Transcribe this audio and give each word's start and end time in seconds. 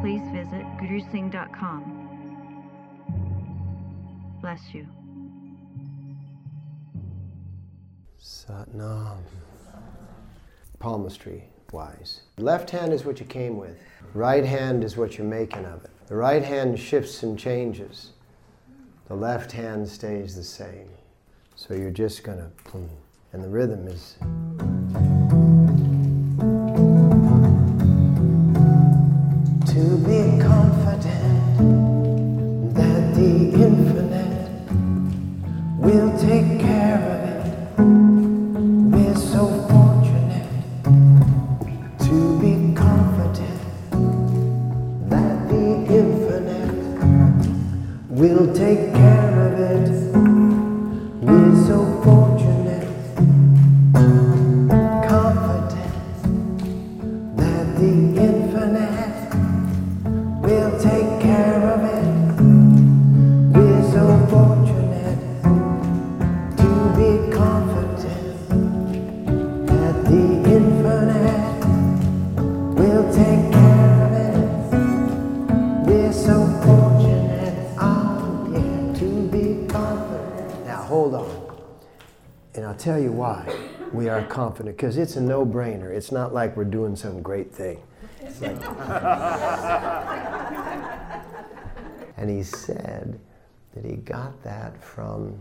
please 0.00 0.22
visit 0.32 0.64
gurusingh.com. 0.78 2.00
Bless 4.40 4.60
you. 4.72 4.86
Satnam. 8.20 9.18
Palmistry 10.78 11.44
wise. 11.72 12.20
Left 12.38 12.70
hand 12.70 12.92
is 12.92 13.04
what 13.04 13.20
you 13.20 13.26
came 13.26 13.56
with. 13.56 13.76
Right 14.14 14.44
hand 14.44 14.82
is 14.82 14.96
what 14.96 15.18
you're 15.18 15.26
making 15.26 15.64
of 15.66 15.84
it. 15.84 15.90
The 16.06 16.16
right 16.16 16.42
hand 16.42 16.78
shifts 16.78 17.22
and 17.22 17.38
changes. 17.38 18.12
The 19.08 19.14
left 19.14 19.52
hand 19.52 19.88
stays 19.88 20.34
the 20.34 20.42
same. 20.42 20.88
So 21.54 21.74
you're 21.74 21.90
just 21.90 22.24
gonna, 22.24 22.50
and 23.32 23.44
the 23.44 23.48
rhythm 23.48 23.86
is. 23.88 24.16
Will 48.40 48.54
take 48.54 48.94
care 48.94 49.09
confident, 84.60 84.76
because 84.76 84.96
it's 84.98 85.16
a 85.16 85.20
no 85.20 85.44
brainer. 85.46 85.90
It's 85.90 86.12
not 86.12 86.34
like 86.34 86.56
we're 86.56 86.64
doing 86.64 86.96
some 86.96 87.22
great 87.22 87.52
thing. 87.52 87.82
Like, 88.40 88.56
ah. 88.62 90.02
and 92.16 92.30
he 92.30 92.42
said 92.42 93.18
that 93.74 93.84
he 93.84 93.96
got 93.96 94.42
that 94.42 94.82
from 94.82 95.40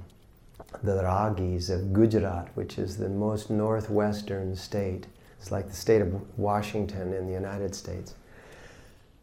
the 0.84 1.04
Ragis 1.04 1.70
of 1.70 1.94
Gujarat, 1.94 2.50
which 2.56 2.78
is 2.78 2.98
the 2.98 3.10
most 3.10 3.50
northwestern 3.50 4.56
state. 4.56 5.08
It's 5.40 5.52
like 5.52 5.68
the 5.68 5.76
state 5.76 6.02
of 6.02 6.14
Washington 6.38 7.14
in 7.14 7.28
the 7.28 7.34
United 7.34 7.76
States. 7.76 8.16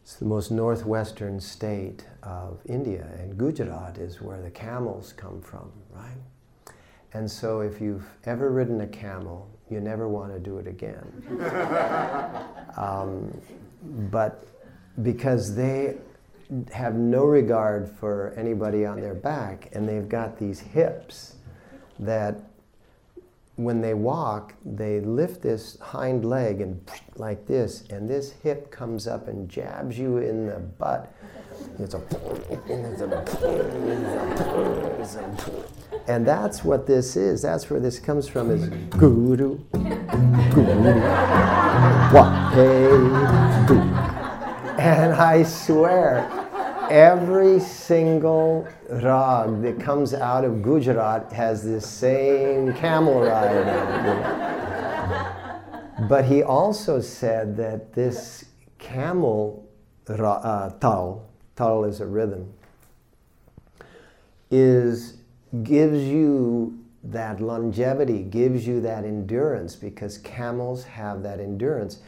It's 0.02 0.16
the 0.16 0.24
most 0.26 0.50
northwestern 0.50 1.40
state 1.40 2.04
of 2.22 2.60
India, 2.66 3.06
and 3.18 3.36
Gujarat 3.38 3.98
is 3.98 4.20
where 4.20 4.40
the 4.40 4.50
camels 4.50 5.12
come 5.12 5.40
from, 5.40 5.72
right? 5.92 6.20
And 7.12 7.30
so 7.30 7.60
if 7.60 7.80
you've 7.80 8.06
ever 8.24 8.50
ridden 8.50 8.80
a 8.80 8.86
camel, 8.86 9.48
you 9.70 9.80
never 9.80 10.08
want 10.08 10.32
to 10.32 10.38
do 10.38 10.58
it 10.58 10.66
again. 10.66 11.04
um, 12.76 13.36
but 14.10 14.46
because 15.02 15.54
they 15.54 15.96
have 16.72 16.94
no 16.94 17.24
regard 17.24 17.90
for 17.90 18.32
anybody 18.36 18.86
on 18.86 19.00
their 19.00 19.14
back, 19.14 19.68
and 19.72 19.88
they've 19.88 20.08
got 20.08 20.38
these 20.38 20.60
hips 20.60 21.36
that 21.98 22.36
when 23.56 23.80
they 23.80 23.94
walk, 23.94 24.54
they 24.64 25.00
lift 25.00 25.42
this 25.42 25.76
hind 25.80 26.24
leg 26.24 26.60
and 26.60 26.88
like 27.16 27.46
this, 27.46 27.82
and 27.90 28.08
this 28.08 28.32
hip 28.42 28.70
comes 28.70 29.06
up 29.06 29.28
and 29.28 29.48
jabs 29.48 29.98
you 29.98 30.18
in 30.18 30.46
the 30.46 30.58
butt. 30.58 31.12
It's 31.78 31.94
a, 31.94 31.98
and 36.06 36.26
that's 36.26 36.64
what 36.64 36.86
this 36.86 37.16
is. 37.16 37.42
That's 37.42 37.68
where 37.70 37.80
this 37.80 37.98
comes 37.98 38.28
from. 38.28 38.50
Is 38.50 38.68
guru, 38.90 39.58
guru, 40.52 41.00
wa 42.12 42.50
hey, 42.50 42.88
guru. 43.66 43.80
And 44.78 45.14
I 45.14 45.42
swear, 45.42 46.45
every 46.90 47.60
single 47.60 48.66
rag 48.90 49.62
that 49.62 49.80
comes 49.80 50.14
out 50.14 50.44
of 50.44 50.62
Gujarat 50.62 51.32
has 51.32 51.64
this 51.64 51.88
same 51.88 52.72
camel 52.74 53.20
ride. 53.22 53.66
But 56.08 56.26
he 56.26 56.42
also 56.42 57.00
said 57.00 57.56
that 57.56 57.92
this 57.94 58.44
camel 58.78 59.66
ra- 60.08 60.34
uh, 60.42 60.70
tal, 60.78 61.28
tal 61.54 61.84
is 61.84 62.00
a 62.00 62.06
rhythm, 62.06 62.52
is 64.50 65.18
gives 65.62 66.04
you 66.04 66.78
that 67.02 67.40
longevity, 67.40 68.22
gives 68.22 68.66
you 68.66 68.80
that 68.80 69.04
endurance 69.04 69.76
because 69.76 70.18
camels 70.18 70.84
have 70.84 71.22
that 71.22 71.40
endurance. 71.40 72.00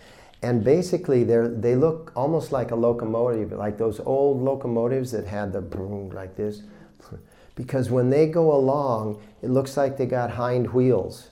And 0.43 0.63
basically, 0.63 1.25
they 1.25 1.49
they 1.49 1.75
look 1.75 2.13
almost 2.15 2.53
like 2.53 2.71
a 2.71 2.77
locomotive, 2.77 3.53
like 3.53 3.77
those 3.77 4.01
old 4.01 4.41
locomotives 4.41 5.11
that 5.13 5.27
had 5.27 5.53
the 5.53 5.61
like 5.61 6.37
this. 6.37 6.63
Because 7.55 7.91
when 7.91 8.09
they 8.09 8.29
go 8.29 8.55
along, 8.55 9.21
it 9.43 9.51
looks 9.51 9.77
like 9.77 9.97
they 9.97 10.07
got 10.07 10.31
hind 10.31 10.73
wheels, 10.73 11.31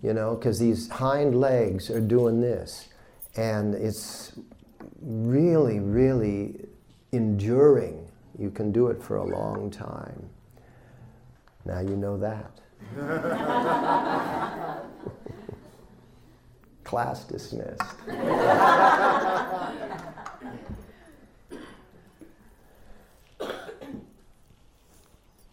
you 0.00 0.14
know, 0.14 0.36
because 0.36 0.60
these 0.60 0.88
hind 0.88 1.34
legs 1.40 1.90
are 1.90 2.00
doing 2.00 2.40
this. 2.40 2.86
And 3.34 3.74
it's 3.74 4.38
really, 5.02 5.80
really 5.80 6.66
enduring. 7.10 8.06
You 8.38 8.52
can 8.52 8.70
do 8.70 8.86
it 8.88 9.02
for 9.02 9.16
a 9.16 9.24
long 9.24 9.68
time. 9.72 10.30
Now 11.64 11.80
you 11.80 11.96
know 11.96 12.16
that. 12.18 12.60
Class 16.96 17.24
dismissed. 17.24 17.82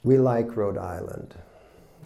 we 0.03 0.17
like 0.17 0.55
Rhode 0.55 0.77
Island. 0.77 1.35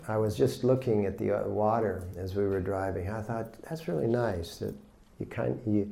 I 0.08 0.18
was 0.18 0.36
just 0.36 0.64
looking 0.64 1.06
at 1.06 1.20
the 1.20 1.34
uh, 1.34 1.48
water 1.48 2.08
as 2.18 2.34
we 2.34 2.48
were 2.48 2.60
driving. 2.60 3.12
I 3.12 3.22
thought 3.22 3.54
that's 3.70 3.88
really 3.88 4.08
nice 4.08 4.58
that 4.58 4.74
you 5.20 5.28
kind 5.28 5.62
you 5.68 5.88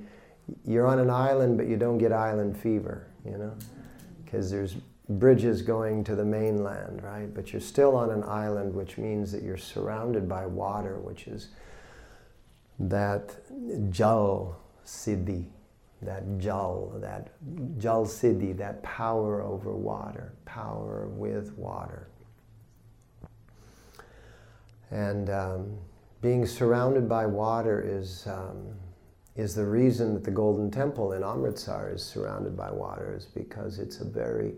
you're 0.65 0.87
on 0.87 0.97
an 0.97 1.11
island, 1.11 1.55
but 1.55 1.67
you 1.67 1.77
don't 1.77 1.99
get 1.99 2.11
island 2.11 2.57
fever, 2.57 3.05
you 3.23 3.37
know, 3.37 3.53
because 4.23 4.49
there's 4.49 4.73
bridges 5.07 5.61
going 5.61 6.03
to 6.05 6.15
the 6.15 6.25
mainland, 6.25 7.03
right? 7.03 7.31
But 7.31 7.53
you're 7.53 7.61
still 7.61 7.95
on 7.95 8.09
an 8.09 8.23
island, 8.23 8.73
which 8.73 8.97
means 8.97 9.31
that 9.33 9.43
you're 9.43 9.55
surrounded 9.55 10.27
by 10.27 10.47
water, 10.47 10.97
which 10.97 11.27
is 11.27 11.49
that 12.79 13.35
jal 13.89 14.59
siddhi, 14.85 15.45
that 16.01 16.37
jal, 16.37 16.91
that 16.97 17.31
jal 17.77 18.05
siddhi, 18.05 18.55
that 18.57 18.83
power 18.83 19.41
over 19.41 19.73
water, 19.73 20.33
power 20.45 21.07
with 21.07 21.53
water. 21.53 22.09
And 24.91 25.29
um, 25.29 25.77
being 26.21 26.45
surrounded 26.45 27.09
by 27.09 27.25
water 27.25 27.83
is, 27.85 28.27
um, 28.27 28.75
is 29.35 29.55
the 29.55 29.65
reason 29.65 30.13
that 30.13 30.23
the 30.23 30.31
Golden 30.31 30.69
Temple 30.69 31.13
in 31.13 31.23
Amritsar 31.23 31.93
is 31.93 32.03
surrounded 32.03 32.55
by 32.55 32.71
water, 32.71 33.15
is 33.17 33.25
because 33.25 33.79
it's 33.79 33.99
a 33.99 34.05
very, 34.05 34.53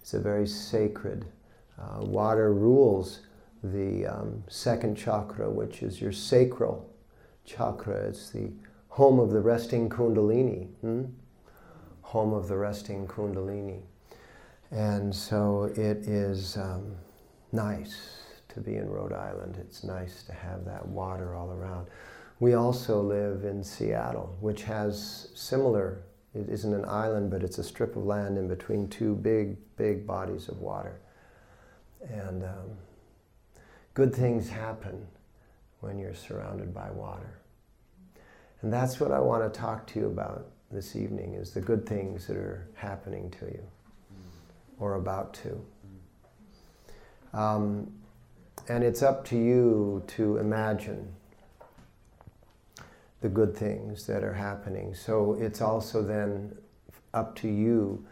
it's 0.00 0.14
a 0.14 0.20
very 0.20 0.46
sacred. 0.46 1.26
Uh, 1.78 2.04
water 2.04 2.54
rules 2.54 3.20
the 3.62 4.06
um, 4.06 4.42
second 4.48 4.96
chakra, 4.96 5.50
which 5.50 5.82
is 5.82 6.00
your 6.00 6.12
sacral 6.12 6.90
chakra. 7.46 7.94
It's 8.08 8.30
the 8.30 8.50
home 8.88 9.18
of 9.18 9.30
the 9.30 9.40
resting 9.40 9.88
kundalini, 9.88 10.68
hmm? 10.80 11.04
home 12.06 12.32
of 12.32 12.46
the 12.46 12.56
resting 12.56 13.04
Kundalini. 13.06 13.80
And 14.70 15.14
so 15.14 15.64
it 15.64 16.06
is 16.06 16.56
um, 16.56 16.94
nice 17.50 18.22
to 18.48 18.60
be 18.60 18.76
in 18.76 18.88
Rhode 18.88 19.12
Island. 19.12 19.56
It's 19.60 19.82
nice 19.82 20.22
to 20.22 20.32
have 20.32 20.64
that 20.66 20.86
water 20.86 21.34
all 21.34 21.50
around. 21.50 21.88
We 22.38 22.54
also 22.54 23.02
live 23.02 23.44
in 23.44 23.62
Seattle, 23.64 24.36
which 24.40 24.62
has 24.62 25.28
similar, 25.34 26.02
it 26.32 26.48
isn't 26.48 26.72
an 26.72 26.84
island, 26.84 27.30
but 27.30 27.42
it's 27.42 27.58
a 27.58 27.64
strip 27.64 27.96
of 27.96 28.04
land 28.04 28.38
in 28.38 28.46
between 28.46 28.88
two 28.88 29.16
big, 29.16 29.56
big 29.76 30.06
bodies 30.06 30.48
of 30.48 30.60
water. 30.60 31.00
And 32.08 32.44
um, 32.44 32.70
good 33.94 34.14
things 34.14 34.48
happen 34.48 35.08
when 35.80 35.98
you're 35.98 36.14
surrounded 36.14 36.74
by 36.74 36.90
water. 36.90 37.38
And 38.62 38.72
that's 38.72 38.98
what 38.98 39.12
I 39.12 39.20
want 39.20 39.52
to 39.52 39.60
talk 39.60 39.86
to 39.88 40.00
you 40.00 40.06
about 40.06 40.46
this 40.70 40.96
evening 40.96 41.34
is 41.34 41.52
the 41.52 41.60
good 41.60 41.86
things 41.86 42.26
that 42.26 42.36
are 42.36 42.68
happening 42.74 43.30
to 43.38 43.46
you 43.46 43.62
or 44.78 44.94
about 44.94 45.34
to. 45.34 45.64
Um, 47.32 47.92
and 48.68 48.82
it's 48.82 49.02
up 49.02 49.24
to 49.26 49.36
you 49.36 50.02
to 50.08 50.38
imagine 50.38 51.14
the 53.20 53.28
good 53.28 53.56
things 53.56 54.06
that 54.06 54.24
are 54.24 54.32
happening. 54.32 54.94
So 54.94 55.36
it's 55.40 55.60
also 55.60 56.02
then 56.02 56.56
up 57.14 57.34
to 57.36 57.48
you 57.48 58.04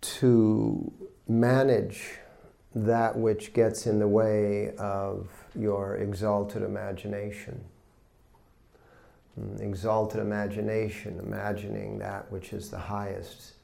to 0.00 0.92
manage 1.28 2.18
that 2.74 3.16
which 3.16 3.52
gets 3.52 3.86
in 3.86 3.98
the 3.98 4.08
way 4.08 4.74
of 4.76 5.28
your 5.54 5.96
exalted 5.96 6.62
imagination. 6.62 7.64
Mm, 9.40 9.60
exalted 9.60 10.20
imagination, 10.20 11.18
imagining 11.18 11.98
that 11.98 12.30
which 12.30 12.52
is 12.52 12.70
the 12.70 12.78
highest, 12.78 13.54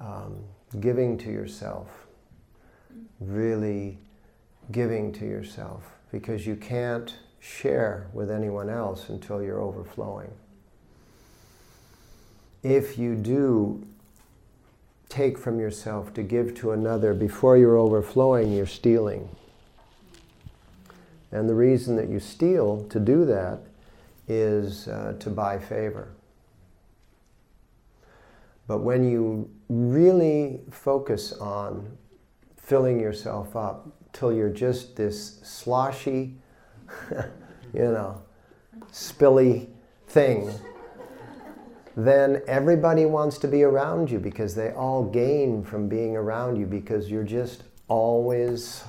um, 0.00 0.38
giving 0.80 1.18
to 1.18 1.30
yourself, 1.30 2.06
really 3.20 3.98
giving 4.70 5.12
to 5.12 5.26
yourself, 5.26 5.98
because 6.10 6.46
you 6.46 6.56
can't 6.56 7.16
share 7.40 8.06
with 8.12 8.30
anyone 8.30 8.70
else 8.70 9.08
until 9.08 9.42
you're 9.42 9.60
overflowing. 9.60 10.30
If 12.62 12.96
you 12.96 13.16
do 13.16 13.84
take 15.08 15.36
from 15.36 15.58
yourself 15.60 16.14
to 16.14 16.22
give 16.22 16.54
to 16.54 16.70
another 16.70 17.12
before 17.12 17.58
you're 17.58 17.76
overflowing, 17.76 18.52
you're 18.52 18.66
stealing. 18.66 19.28
And 21.32 21.48
the 21.48 21.54
reason 21.54 21.96
that 21.96 22.08
you 22.08 22.20
steal 22.20 22.84
to 22.84 23.00
do 23.00 23.24
that 23.24 23.60
is 24.28 24.86
uh, 24.88 25.14
to 25.18 25.30
buy 25.30 25.58
favor. 25.58 26.12
But 28.66 28.78
when 28.78 29.08
you 29.08 29.50
really 29.68 30.60
focus 30.70 31.32
on 31.32 31.96
filling 32.56 33.00
yourself 33.00 33.56
up 33.56 33.88
till 34.12 34.32
you're 34.32 34.50
just 34.50 34.94
this 34.94 35.40
sloshy, 35.42 36.36
you 37.10 37.82
know, 37.82 38.22
spilly 38.92 39.68
thing, 40.06 40.52
then 41.96 42.42
everybody 42.46 43.04
wants 43.04 43.38
to 43.38 43.48
be 43.48 43.62
around 43.62 44.10
you 44.10 44.18
because 44.18 44.54
they 44.54 44.70
all 44.72 45.04
gain 45.04 45.64
from 45.64 45.88
being 45.88 46.16
around 46.16 46.56
you 46.56 46.66
because 46.66 47.10
you're 47.10 47.24
just 47.24 47.64
always 47.88 48.84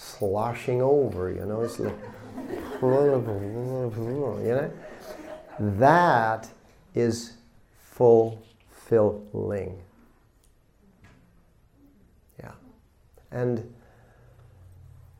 sloshing 0.00 0.80
over, 0.80 1.30
you 1.30 1.44
know. 1.44 1.60
It's 1.60 1.78
like, 1.78 1.94
you 2.80 2.88
know? 4.48 4.72
That 5.58 6.48
is 6.94 7.34
fulfilling. 7.92 9.78
Yeah. 12.38 12.52
And 13.30 13.74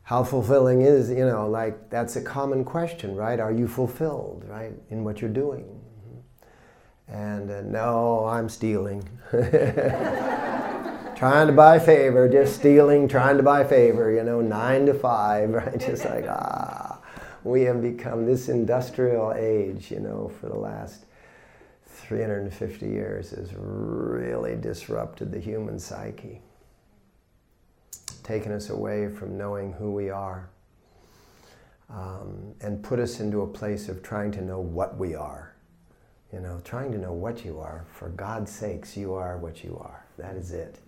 how 0.03 0.23
fulfilling 0.23 0.81
is, 0.81 1.09
you 1.09 1.25
know, 1.25 1.47
like 1.47 1.89
that's 1.89 2.15
a 2.15 2.21
common 2.21 2.65
question, 2.65 3.15
right? 3.15 3.39
Are 3.39 3.51
you 3.51 3.67
fulfilled, 3.67 4.43
right, 4.47 4.73
in 4.89 5.03
what 5.03 5.21
you're 5.21 5.29
doing? 5.29 5.80
And 7.11 7.51
uh, 7.51 7.61
no, 7.61 8.25
I'm 8.25 8.47
stealing. 8.47 9.07
trying 11.21 11.45
to 11.45 11.53
buy 11.53 11.77
favor, 11.77 12.27
just 12.27 12.55
stealing, 12.55 13.07
trying 13.07 13.37
to 13.37 13.43
buy 13.43 13.63
favor, 13.63 14.11
you 14.11 14.23
know, 14.23 14.41
nine 14.41 14.85
to 14.87 14.93
five, 14.93 15.49
right? 15.51 15.79
Just 15.79 16.05
like, 16.05 16.25
ah, 16.27 16.99
we 17.43 17.61
have 17.63 17.81
become 17.81 18.25
this 18.25 18.49
industrial 18.49 19.33
age, 19.33 19.91
you 19.91 19.99
know, 19.99 20.31
for 20.39 20.47
the 20.47 20.57
last 20.57 21.05
350 21.85 22.87
years 22.87 23.31
has 23.31 23.53
really 23.55 24.55
disrupted 24.55 25.31
the 25.31 25.39
human 25.39 25.77
psyche, 25.77 26.41
taken 28.23 28.51
us 28.51 28.69
away 28.69 29.07
from 29.07 29.37
knowing 29.37 29.73
who 29.73 29.91
we 29.91 30.09
are, 30.09 30.49
um, 31.89 32.53
and 32.61 32.81
put 32.83 32.99
us 32.99 33.19
into 33.19 33.41
a 33.41 33.47
place 33.47 33.89
of 33.89 34.01
trying 34.01 34.31
to 34.31 34.41
know 34.41 34.59
what 34.59 34.97
we 34.97 35.13
are. 35.13 35.50
You 36.33 36.39
know, 36.39 36.61
trying 36.63 36.91
to 36.93 36.97
know 36.97 37.11
what 37.11 37.43
you 37.43 37.59
are. 37.59 37.85
For 37.93 38.09
God's 38.09 38.51
sakes, 38.51 38.95
you 38.95 39.13
are 39.13 39.37
what 39.37 39.63
you 39.63 39.77
are. 39.81 40.05
That 40.17 40.35
is 40.35 40.51
it, 40.51 40.79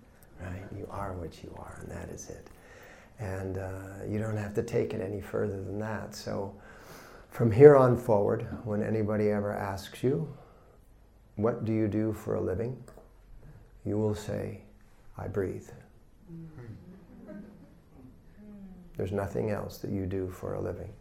right? 0.41 0.63
You 0.75 0.87
are 0.89 1.13
what 1.13 1.43
you 1.43 1.53
are, 1.57 1.79
and 1.81 1.91
that 1.91 2.09
is 2.09 2.29
it. 2.29 2.47
And 3.19 3.57
uh, 3.57 4.05
you 4.07 4.19
don't 4.19 4.37
have 4.37 4.53
to 4.55 4.63
take 4.63 4.93
it 4.93 5.01
any 5.01 5.21
further 5.21 5.61
than 5.61 5.79
that. 5.79 6.15
So, 6.15 6.53
from 7.29 7.51
here 7.51 7.75
on 7.75 7.97
forward, 7.97 8.47
when 8.63 8.81
anybody 8.83 9.29
ever 9.29 9.51
asks 9.51 10.01
you, 10.03 10.27
What 11.35 11.65
do 11.65 11.73
you 11.73 11.87
do 11.87 12.13
for 12.13 12.35
a 12.35 12.41
living? 12.41 12.81
you 13.85 13.97
will 13.97 14.15
say, 14.15 14.61
I 15.17 15.27
breathe. 15.27 15.67
There's 18.95 19.11
nothing 19.11 19.49
else 19.49 19.79
that 19.79 19.91
you 19.91 20.05
do 20.05 20.29
for 20.29 20.53
a 20.53 20.61
living. 20.61 20.93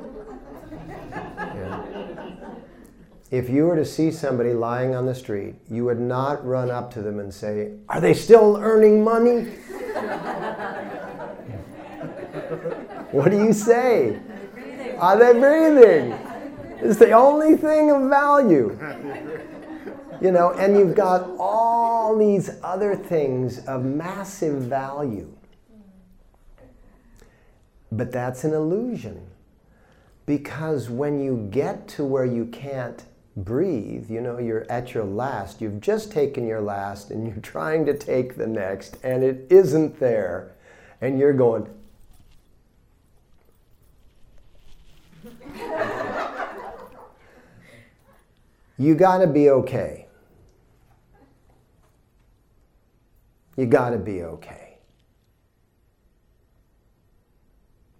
Yeah. 1.58 1.84
If 3.30 3.50
you 3.50 3.66
were 3.66 3.76
to 3.76 3.84
see 3.84 4.10
somebody 4.10 4.54
lying 4.54 4.94
on 4.94 5.04
the 5.04 5.14
street, 5.14 5.56
you 5.70 5.84
would 5.84 6.00
not 6.00 6.46
run 6.46 6.70
up 6.70 6.90
to 6.94 7.02
them 7.02 7.20
and 7.20 7.34
say, 7.34 7.72
Are 7.88 8.00
they 8.00 8.14
still 8.14 8.56
earning 8.56 9.04
money? 9.04 9.42
what 13.12 13.30
do 13.30 13.36
you 13.36 13.52
say? 13.52 14.18
Are 14.98 15.18
they 15.18 15.32
breathing? 15.38 16.12
It's 16.80 16.98
the 16.98 17.12
only 17.12 17.56
thing 17.56 17.90
of 17.90 18.08
value. 18.08 18.78
You 20.20 20.32
know, 20.32 20.52
and 20.54 20.76
you've 20.76 20.94
got 20.94 21.28
all 21.38 22.16
these 22.16 22.50
other 22.62 22.96
things 22.96 23.58
of 23.66 23.84
massive 23.84 24.62
value. 24.62 25.32
But 27.92 28.10
that's 28.10 28.44
an 28.44 28.54
illusion. 28.54 29.26
Because 30.28 30.90
when 30.90 31.20
you 31.20 31.48
get 31.50 31.88
to 31.88 32.04
where 32.04 32.26
you 32.26 32.44
can't 32.44 33.02
breathe, 33.34 34.10
you 34.10 34.20
know, 34.20 34.36
you're 34.36 34.70
at 34.70 34.92
your 34.92 35.04
last, 35.04 35.62
you've 35.62 35.80
just 35.80 36.12
taken 36.12 36.46
your 36.46 36.60
last 36.60 37.10
and 37.10 37.26
you're 37.26 37.40
trying 37.40 37.86
to 37.86 37.96
take 37.96 38.36
the 38.36 38.46
next 38.46 38.98
and 39.02 39.24
it 39.24 39.46
isn't 39.48 39.98
there. 39.98 40.52
And 41.00 41.18
you're 41.18 41.32
going, 41.32 41.66
you 48.76 48.94
got 48.96 49.18
to 49.18 49.26
be 49.26 49.48
okay. 49.48 50.08
You 53.56 53.64
got 53.64 53.90
to 53.90 53.98
be 53.98 54.24
okay. 54.24 54.67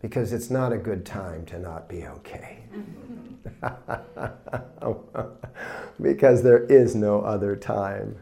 Because 0.00 0.32
it's 0.32 0.50
not 0.50 0.72
a 0.72 0.78
good 0.78 1.04
time 1.04 1.44
to 1.46 1.58
not 1.58 1.88
be 1.88 2.04
okay. 2.04 2.58
because 6.00 6.42
there 6.42 6.64
is 6.64 6.94
no 6.94 7.20
other 7.22 7.56
time. 7.56 8.16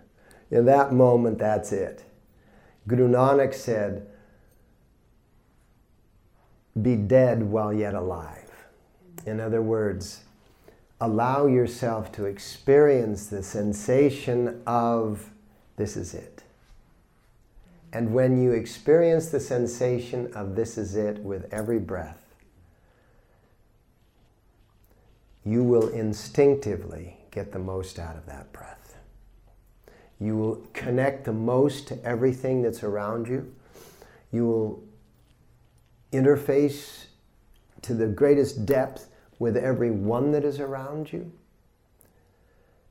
In 0.51 0.65
that 0.67 0.93
moment, 0.93 1.39
that's 1.39 1.73
it. 1.73 2.05
Guru 2.87 3.09
Nanak 3.09 3.53
said, 3.53 4.07
Be 6.81 6.97
dead 6.97 7.43
while 7.43 7.73
yet 7.73 7.95
alive. 7.95 8.51
In 9.27 9.41
other 9.41 9.61
words, 9.61 10.21
allow 11.01 11.47
yourself 11.47 12.13
to 12.13 12.27
experience 12.27 13.27
the 13.27 13.43
sensation 13.43 14.63
of 14.67 15.31
this 15.77 15.97
is 15.97 16.15
it. 16.15 16.36
And 17.93 18.13
when 18.13 18.43
you 18.43 18.53
experience 18.53 19.29
the 19.29 19.41
sensation 19.41 20.33
of 20.35 20.55
this 20.55 20.77
is 20.77 20.97
it 20.97 21.19
with 21.19 21.53
every 21.53 21.79
breath, 21.79 22.35
you 25.45 25.63
will 25.63 25.89
instinctively 25.89 27.19
get 27.31 27.53
the 27.53 27.59
most 27.59 27.99
out 27.99 28.17
of 28.17 28.27
that 28.27 28.53
breath. 28.53 28.97
You 30.19 30.37
will 30.37 30.67
connect 30.73 31.25
the 31.25 31.33
most 31.33 31.87
to 31.89 32.05
everything 32.05 32.63
that's 32.63 32.83
around 32.83 33.29
you. 33.29 33.55
You 34.33 34.47
will 34.47 34.83
interface 36.13 37.07
to 37.83 37.95
the 37.95 38.07
greatest 38.07 38.67
depth 38.67 39.09
with 39.39 39.57
every 39.57 39.91
one 39.91 40.33
that 40.33 40.45
is 40.45 40.59
around 40.59 41.13
you. 41.13 41.31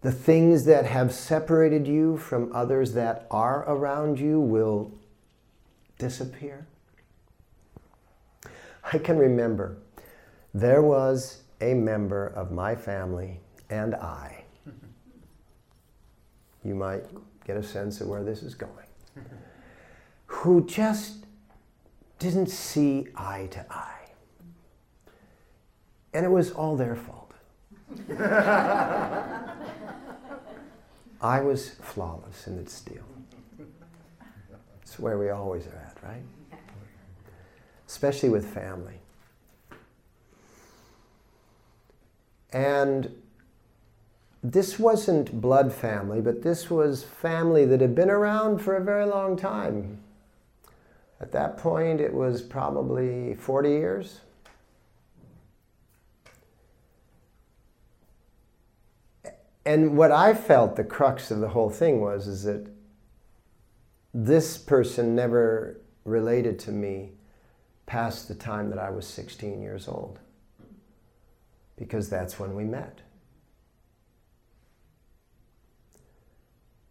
The 0.06 0.12
things 0.12 0.66
that 0.66 0.86
have 0.86 1.12
separated 1.12 1.88
you 1.88 2.18
from 2.18 2.52
others 2.54 2.94
that 2.94 3.26
are 3.32 3.68
around 3.68 4.20
you 4.20 4.40
will 4.40 4.92
disappear. 5.98 6.68
I 8.94 9.00
can 9.00 9.18
remember 9.18 9.78
there 10.54 10.84
was 10.84 11.42
a 11.60 11.74
member 11.74 12.28
of 12.28 12.52
my 12.52 12.76
family 12.76 13.40
and 13.72 13.96
I. 13.96 14.44
You 16.64 16.76
might 16.76 17.06
get 17.44 17.58
a 17.58 17.64
sense 17.64 18.00
of 18.00 18.08
where 18.08 18.24
this 18.24 18.44
is 18.44 18.54
going. 18.54 18.86
Who 20.28 20.68
just 20.68 21.26
didn't 22.20 22.52
see 22.52 23.08
eye 23.16 23.48
to 23.50 23.66
eye. 23.74 24.10
And 26.14 26.24
it 26.24 26.30
was 26.30 26.52
all 26.52 26.76
their 26.76 26.96
fault. 26.96 27.32
I 31.26 31.42
was 31.42 31.70
flawless 31.70 32.46
and 32.46 32.60
it's 32.60 32.72
still. 32.72 33.04
It's 34.84 35.00
where 35.00 35.18
we 35.18 35.32
always 35.32 35.66
are 35.66 35.76
at, 35.76 35.98
right? 36.04 36.22
Especially 37.88 38.30
with 38.30 38.46
family. 38.46 39.00
And 42.54 43.12
this 44.44 44.78
wasn't 44.78 45.42
blood 45.42 45.74
family, 45.74 46.22
but 46.22 46.44
this 46.44 46.70
was 46.70 47.04
family 47.04 47.66
that 47.66 47.82
had 47.82 47.96
been 47.96 48.12
around 48.12 48.60
for 48.60 48.76
a 48.76 48.84
very 48.84 49.06
long 49.06 49.36
time. 49.36 49.98
At 51.20 51.32
that 51.32 51.58
point, 51.58 52.02
it 52.02 52.14
was 52.14 52.44
probably 52.44 53.34
40 53.34 53.70
years. 53.70 54.20
And 59.66 59.98
what 59.98 60.12
I 60.12 60.34
felt 60.34 60.76
the 60.76 60.84
crux 60.84 61.32
of 61.32 61.40
the 61.40 61.50
whole 61.50 61.70
thing 61.70 62.00
was 62.00 62.28
is 62.28 62.44
that 62.44 62.68
this 64.14 64.58
person 64.58 65.16
never 65.16 65.82
related 66.04 66.60
to 66.60 66.72
me 66.72 67.12
past 67.86 68.28
the 68.28 68.36
time 68.36 68.70
that 68.70 68.80
I 68.80 68.90
was 68.90 69.08
16 69.08 69.62
years 69.62 69.88
old. 69.88 70.20
Because 71.78 72.10
that's 72.10 72.40
when 72.40 72.56
we 72.56 72.64
met. 72.64 73.02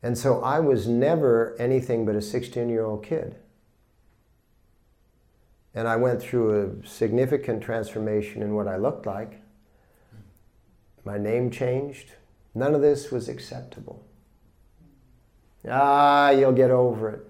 And 0.02 0.18
so 0.18 0.42
I 0.42 0.60
was 0.60 0.86
never 0.86 1.56
anything 1.58 2.04
but 2.04 2.14
a 2.14 2.20
16 2.20 2.68
year 2.68 2.84
old 2.84 3.02
kid. 3.02 3.36
And 5.74 5.88
I 5.88 5.96
went 5.96 6.20
through 6.20 6.82
a 6.82 6.86
significant 6.86 7.62
transformation 7.62 8.42
in 8.42 8.54
what 8.54 8.68
I 8.68 8.76
looked 8.76 9.06
like. 9.06 9.40
My 11.04 11.16
name 11.16 11.50
changed. 11.50 12.12
None 12.54 12.74
of 12.74 12.80
this 12.80 13.10
was 13.10 13.28
acceptable. 13.28 14.04
Ah, 15.68 16.30
you'll 16.30 16.52
get 16.52 16.70
over 16.70 17.10
it. 17.10 17.26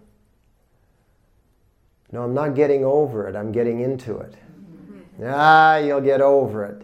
No, 2.12 2.23
I'm 2.23 2.35
not 2.35 2.54
getting 2.54 2.85
over 2.85 3.28
it, 3.28 3.35
I'm 3.35 3.52
getting 3.52 3.81
into 3.81 4.19
it. 4.19 4.35
Ah, 5.25 5.78
you'll 5.78 6.00
get 6.00 6.21
over 6.21 6.64
it. 6.64 6.83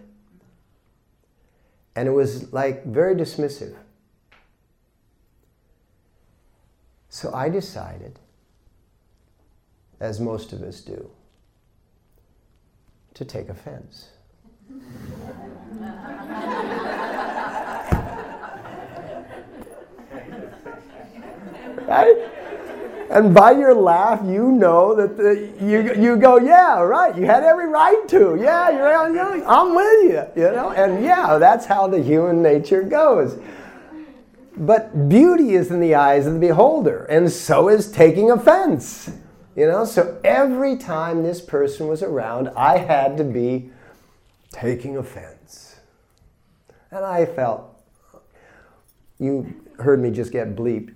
And 1.94 2.09
it 2.09 2.12
was 2.12 2.52
like 2.52 2.85
very 2.85 3.14
dismissive. 3.14 3.75
So 7.09 7.35
I 7.35 7.49
decided, 7.49 8.18
as 9.99 10.20
most 10.20 10.52
of 10.52 10.62
us 10.62 10.80
do, 10.80 11.11
to 13.14 13.25
take 13.25 13.49
offense. 13.49 14.11
Right? 21.90 22.16
And 23.11 23.35
by 23.35 23.50
your 23.50 23.75
laugh, 23.75 24.20
you 24.25 24.52
know 24.52 24.94
that 24.94 25.16
the, 25.16 25.52
you, 25.61 26.00
you 26.00 26.16
go, 26.16 26.38
yeah, 26.38 26.80
right, 26.80 27.14
you 27.16 27.26
had 27.26 27.42
every 27.42 27.66
right 27.66 28.06
to. 28.09 28.38
Yeah, 28.40 28.70
you're, 28.70 29.44
I'm 29.44 29.75
with 29.75 30.04
you, 30.04 30.42
you 30.42 30.52
know? 30.52 30.70
And 30.70 31.04
yeah, 31.04 31.37
that's 31.38 31.66
how 31.66 31.88
the 31.88 32.00
human 32.00 32.40
nature 32.40 32.85
goes. 32.85 33.37
But 34.56 35.09
beauty 35.09 35.54
is 35.54 35.73
in 35.73 35.80
the 35.80 35.97
eyes 35.97 36.26
of 36.26 36.35
the 36.35 36.38
beholder, 36.38 37.04
and 37.06 37.30
so 37.30 37.68
is 37.68 37.90
taking 37.90 38.30
offense. 38.30 39.11
You 39.56 39.66
know, 39.66 39.85
so 39.85 40.20
every 40.23 40.76
time 40.76 41.25
this 41.25 41.40
person 41.40 41.88
was 41.88 42.02
around, 42.02 42.50
I 42.50 42.78
had 42.78 43.16
to 43.16 43.25
be 43.25 43.70
taking 44.52 44.97
offense. 44.97 45.80
And 46.92 47.04
I 47.04 47.26
felt, 47.26 47.82
you 49.18 49.64
heard 49.78 50.00
me 50.00 50.11
just 50.11 50.30
get 50.30 50.54
bleeped. 50.54 50.94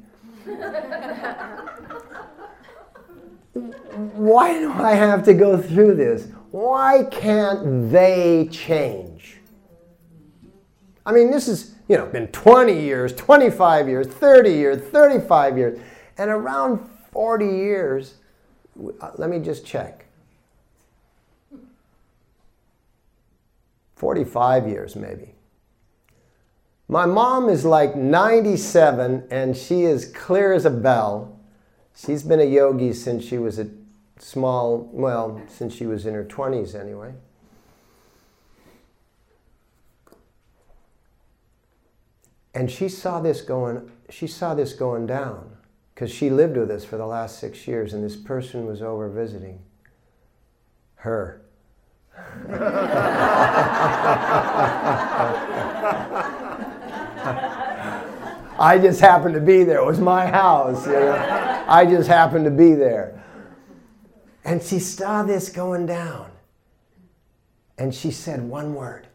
Why 4.14 4.58
do 4.58 4.72
I 4.72 4.94
have 4.94 5.24
to 5.24 5.34
go 5.34 5.56
through 5.60 5.94
this? 5.94 6.28
Why 6.50 7.04
can't 7.10 7.90
they 7.90 8.48
change? 8.50 9.38
I 11.06 11.12
mean, 11.12 11.30
this 11.30 11.48
is 11.48 11.74
you 11.88 11.96
know, 11.96 12.06
been 12.06 12.28
20 12.28 12.80
years, 12.80 13.14
25 13.14 13.88
years, 13.88 14.06
30 14.06 14.50
years, 14.50 14.82
35 14.82 15.58
years, 15.58 15.78
and 16.16 16.30
around 16.30 16.88
40 17.12 17.46
years, 17.46 18.14
uh, 19.00 19.10
let 19.16 19.28
me 19.28 19.38
just 19.38 19.66
check. 19.66 20.06
45 23.96 24.68
years, 24.68 24.96
maybe. 24.96 25.33
My 26.94 27.06
mom 27.06 27.48
is 27.48 27.64
like 27.64 27.96
97 27.96 29.26
and 29.28 29.56
she 29.56 29.82
is 29.82 30.12
clear 30.12 30.52
as 30.52 30.64
a 30.64 30.70
bell. 30.70 31.40
She's 31.92 32.22
been 32.22 32.38
a 32.38 32.44
yogi 32.44 32.92
since 32.92 33.24
she 33.24 33.36
was 33.36 33.58
a 33.58 33.68
small, 34.20 34.88
well, 34.92 35.42
since 35.48 35.74
she 35.74 35.86
was 35.86 36.06
in 36.06 36.14
her 36.14 36.24
20s 36.24 36.80
anyway. 36.80 37.14
And 42.54 42.70
she 42.70 42.88
saw 42.88 43.18
this 43.18 43.40
going, 43.40 43.90
she 44.08 44.28
saw 44.28 44.54
this 44.54 44.72
going 44.72 45.08
down 45.08 45.56
because 45.96 46.12
she 46.12 46.30
lived 46.30 46.56
with 46.56 46.70
us 46.70 46.84
for 46.84 46.96
the 46.96 47.06
last 47.06 47.40
six 47.40 47.66
years 47.66 47.92
and 47.92 48.04
this 48.04 48.14
person 48.14 48.66
was 48.66 48.80
over 48.80 49.08
visiting 49.08 49.58
her. 50.94 51.42
I 57.26 58.78
just 58.81 59.00
happened 59.00 59.35
to 59.35 59.40
be 59.40 59.64
there. 59.64 59.78
It 59.78 59.87
was 59.87 60.00
my 60.00 60.26
house. 60.26 60.87
You 60.87 60.93
know? 60.93 61.64
I 61.66 61.87
just 61.87 62.09
happened 62.09 62.45
to 62.45 62.50
be 62.50 62.75
there. 62.75 63.23
And 64.45 64.62
she 64.62 64.78
saw 64.78 65.23
this 65.23 65.49
going 65.49 65.87
down. 65.87 66.31
And 67.78 67.95
she 67.95 68.11
said 68.11 68.43
one 68.43 68.75
word 68.75 69.09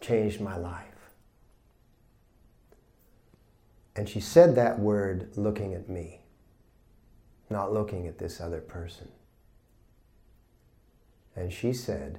changed 0.00 0.40
my 0.40 0.56
life. 0.56 0.86
And 3.96 4.08
she 4.08 4.20
said 4.20 4.54
that 4.54 4.78
word 4.78 5.30
looking 5.36 5.74
at 5.74 5.88
me, 5.88 6.20
not 7.50 7.72
looking 7.72 8.06
at 8.06 8.18
this 8.18 8.40
other 8.40 8.60
person. 8.60 9.08
And 11.34 11.52
she 11.52 11.72
said, 11.72 12.18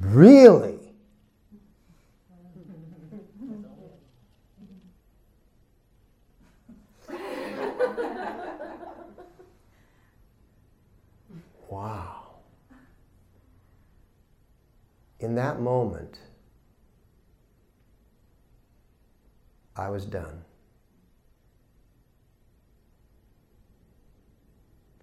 Really? 0.00 0.87
Wow. 11.68 12.26
In 15.20 15.34
that 15.34 15.60
moment, 15.60 16.18
I 19.76 19.90
was 19.90 20.04
done. 20.04 20.44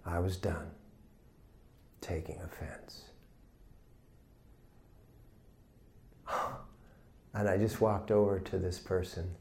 I 0.05 0.19
was 0.19 0.37
done 0.37 0.71
taking 2.01 2.39
offense. 2.41 3.05
And 7.37 7.49
I 7.49 7.57
just 7.57 7.81
walked 7.81 8.11
over 8.11 8.39
to 8.39 8.57
this 8.57 8.79
person 8.79 9.35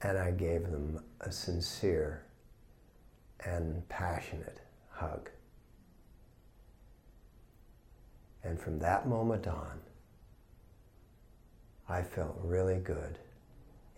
and 0.00 0.16
I 0.16 0.30
gave 0.30 0.62
them 0.70 1.04
a 1.20 1.30
sincere 1.30 2.22
and 3.44 3.86
passionate 3.90 4.60
hug. 4.88 5.28
And 8.48 8.58
from 8.58 8.78
that 8.78 9.06
moment 9.06 9.46
on, 9.46 9.78
I 11.86 12.00
felt 12.00 12.40
really 12.42 12.78
good 12.78 13.18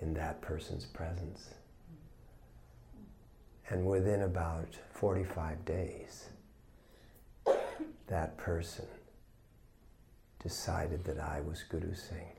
in 0.00 0.12
that 0.14 0.42
person's 0.42 0.84
presence. 0.84 1.50
And 3.68 3.86
within 3.86 4.22
about 4.22 4.76
45 4.92 5.64
days, 5.64 6.30
that 8.08 8.36
person 8.38 8.86
decided 10.42 11.04
that 11.04 11.20
I 11.20 11.42
was 11.42 11.62
Guru 11.62 11.94
Singh. 11.94 12.32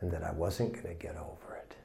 and 0.00 0.10
that 0.10 0.22
I 0.22 0.32
wasn't 0.32 0.72
going 0.72 0.86
to 0.86 0.94
get 0.94 1.16
over 1.16 1.56
it. 1.56 1.76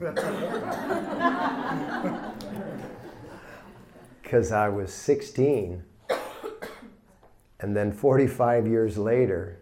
Because 4.22 4.52
I 4.52 4.70
was 4.70 4.90
16, 4.92 5.84
and 7.60 7.76
then 7.76 7.92
45 7.92 8.66
years 8.66 8.98
later, 8.98 9.58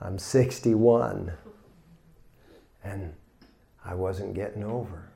I'm 0.00 0.18
61, 0.18 1.32
and 2.84 3.14
I 3.84 3.94
wasn't 3.94 4.34
getting 4.34 4.62
over 4.62 5.10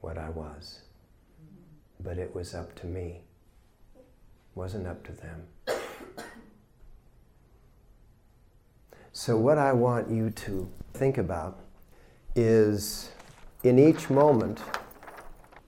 what 0.00 0.16
I 0.16 0.30
was. 0.30 0.80
But 2.00 2.18
it 2.18 2.34
was 2.34 2.54
up 2.54 2.74
to 2.76 2.86
me, 2.86 3.22
it 3.96 4.04
wasn't 4.54 4.86
up 4.86 5.04
to 5.04 5.12
them. 5.12 5.46
So, 9.12 9.36
what 9.36 9.58
I 9.58 9.72
want 9.72 10.10
you 10.10 10.30
to 10.30 10.68
think 10.94 11.18
about 11.18 11.58
is 12.36 13.10
in 13.64 13.78
each 13.78 14.08
moment, 14.08 14.60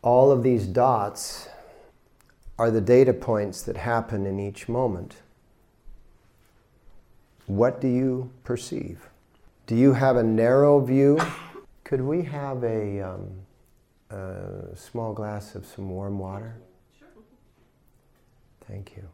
all 0.02 0.30
of 0.30 0.44
these 0.44 0.66
dots 0.66 1.48
are 2.60 2.70
the 2.70 2.80
data 2.82 3.14
points 3.14 3.62
that 3.62 3.78
happen 3.78 4.26
in 4.26 4.38
each 4.38 4.68
moment. 4.68 5.16
What 7.46 7.80
do 7.80 7.88
you 7.88 8.32
perceive? 8.44 9.08
Do 9.66 9.74
you 9.74 9.94
have 9.94 10.16
a 10.16 10.22
narrow 10.22 10.78
view? 10.78 11.18
Could 11.84 12.02
we 12.02 12.22
have 12.24 12.62
a, 12.62 13.00
um, 13.00 13.30
a 14.10 14.76
small 14.76 15.14
glass 15.14 15.54
of 15.54 15.64
some 15.64 15.88
warm 15.88 16.18
water? 16.18 16.54
Sure. 16.98 17.08
Thank 18.68 18.94
you. 18.94 19.08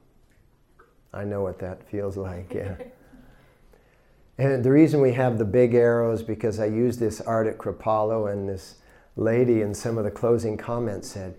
I 1.14 1.22
know 1.22 1.42
what 1.42 1.60
that 1.60 1.88
feels 1.88 2.16
like, 2.16 2.52
yeah. 2.52 2.74
And 4.38 4.64
the 4.64 4.72
reason 4.72 5.00
we 5.00 5.12
have 5.12 5.38
the 5.38 5.44
big 5.44 5.74
arrows 5.74 6.20
because 6.20 6.58
I 6.58 6.66
used 6.66 6.98
this 6.98 7.20
art 7.20 7.46
at 7.46 7.58
Kripalu, 7.58 8.30
and 8.32 8.48
this 8.48 8.74
lady 9.14 9.62
in 9.62 9.72
some 9.72 9.98
of 9.98 10.04
the 10.04 10.10
closing 10.10 10.56
comments 10.56 11.08
said, 11.08 11.36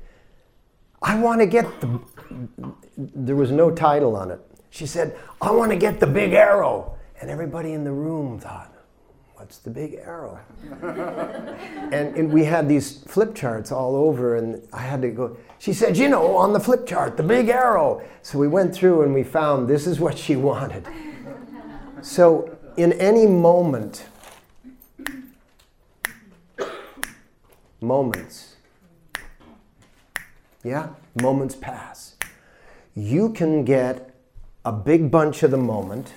I 1.02 1.20
want 1.20 1.42
to 1.42 1.46
get 1.46 1.66
the. 1.82 2.00
There 2.98 3.36
was 3.36 3.52
no 3.52 3.72
title 3.72 4.16
on 4.16 4.32
it. 4.32 4.40
She 4.70 4.86
said, 4.86 5.18
I 5.42 5.52
want 5.52 5.72
to 5.72 5.78
get 5.78 6.00
the 6.00 6.08
big 6.08 6.34
arrow. 6.34 6.96
And 7.20 7.30
everybody 7.30 7.74
in 7.74 7.84
the 7.84 7.92
room 7.92 8.40
thought, 8.40 8.72
What's 9.38 9.60
the 9.60 9.70
big 9.70 9.94
arrow? 9.94 10.40
and, 11.92 12.16
and 12.16 12.34
we 12.34 12.44
had 12.44 12.68
these 12.68 13.04
flip 13.04 13.36
charts 13.36 13.72
all 13.72 13.96
over, 13.96 14.36
and 14.36 14.68
I 14.74 14.82
had 14.82 15.02
to 15.04 15.10
go. 15.10 15.38
She 15.60 15.74
said, 15.74 15.96
You 15.96 16.10
know, 16.10 16.36
on 16.36 16.54
the 16.54 16.60
flip 16.60 16.88
chart, 16.88 17.18
the 17.18 17.24
big 17.24 17.50
arrow. 17.50 18.02
So 18.24 18.40
we 18.40 18.48
went 18.48 18.74
through 18.74 19.04
and 19.04 19.14
we 19.14 19.24
found 19.24 19.68
this 19.68 19.86
is 19.86 20.00
what 20.00 20.18
she 20.18 20.36
wanted. 20.50 20.88
So 22.02 22.58
in 22.78 22.94
any 22.94 23.26
moment, 23.26 24.08
moments, 27.80 28.57
yeah, 30.68 30.90
moments 31.22 31.56
pass. 31.56 32.16
You 32.96 33.32
can 33.32 33.64
get 33.64 34.14
a 34.66 34.72
big 34.72 35.10
bunch 35.10 35.44
of 35.44 35.52
the 35.52 35.58
moment, 35.58 36.14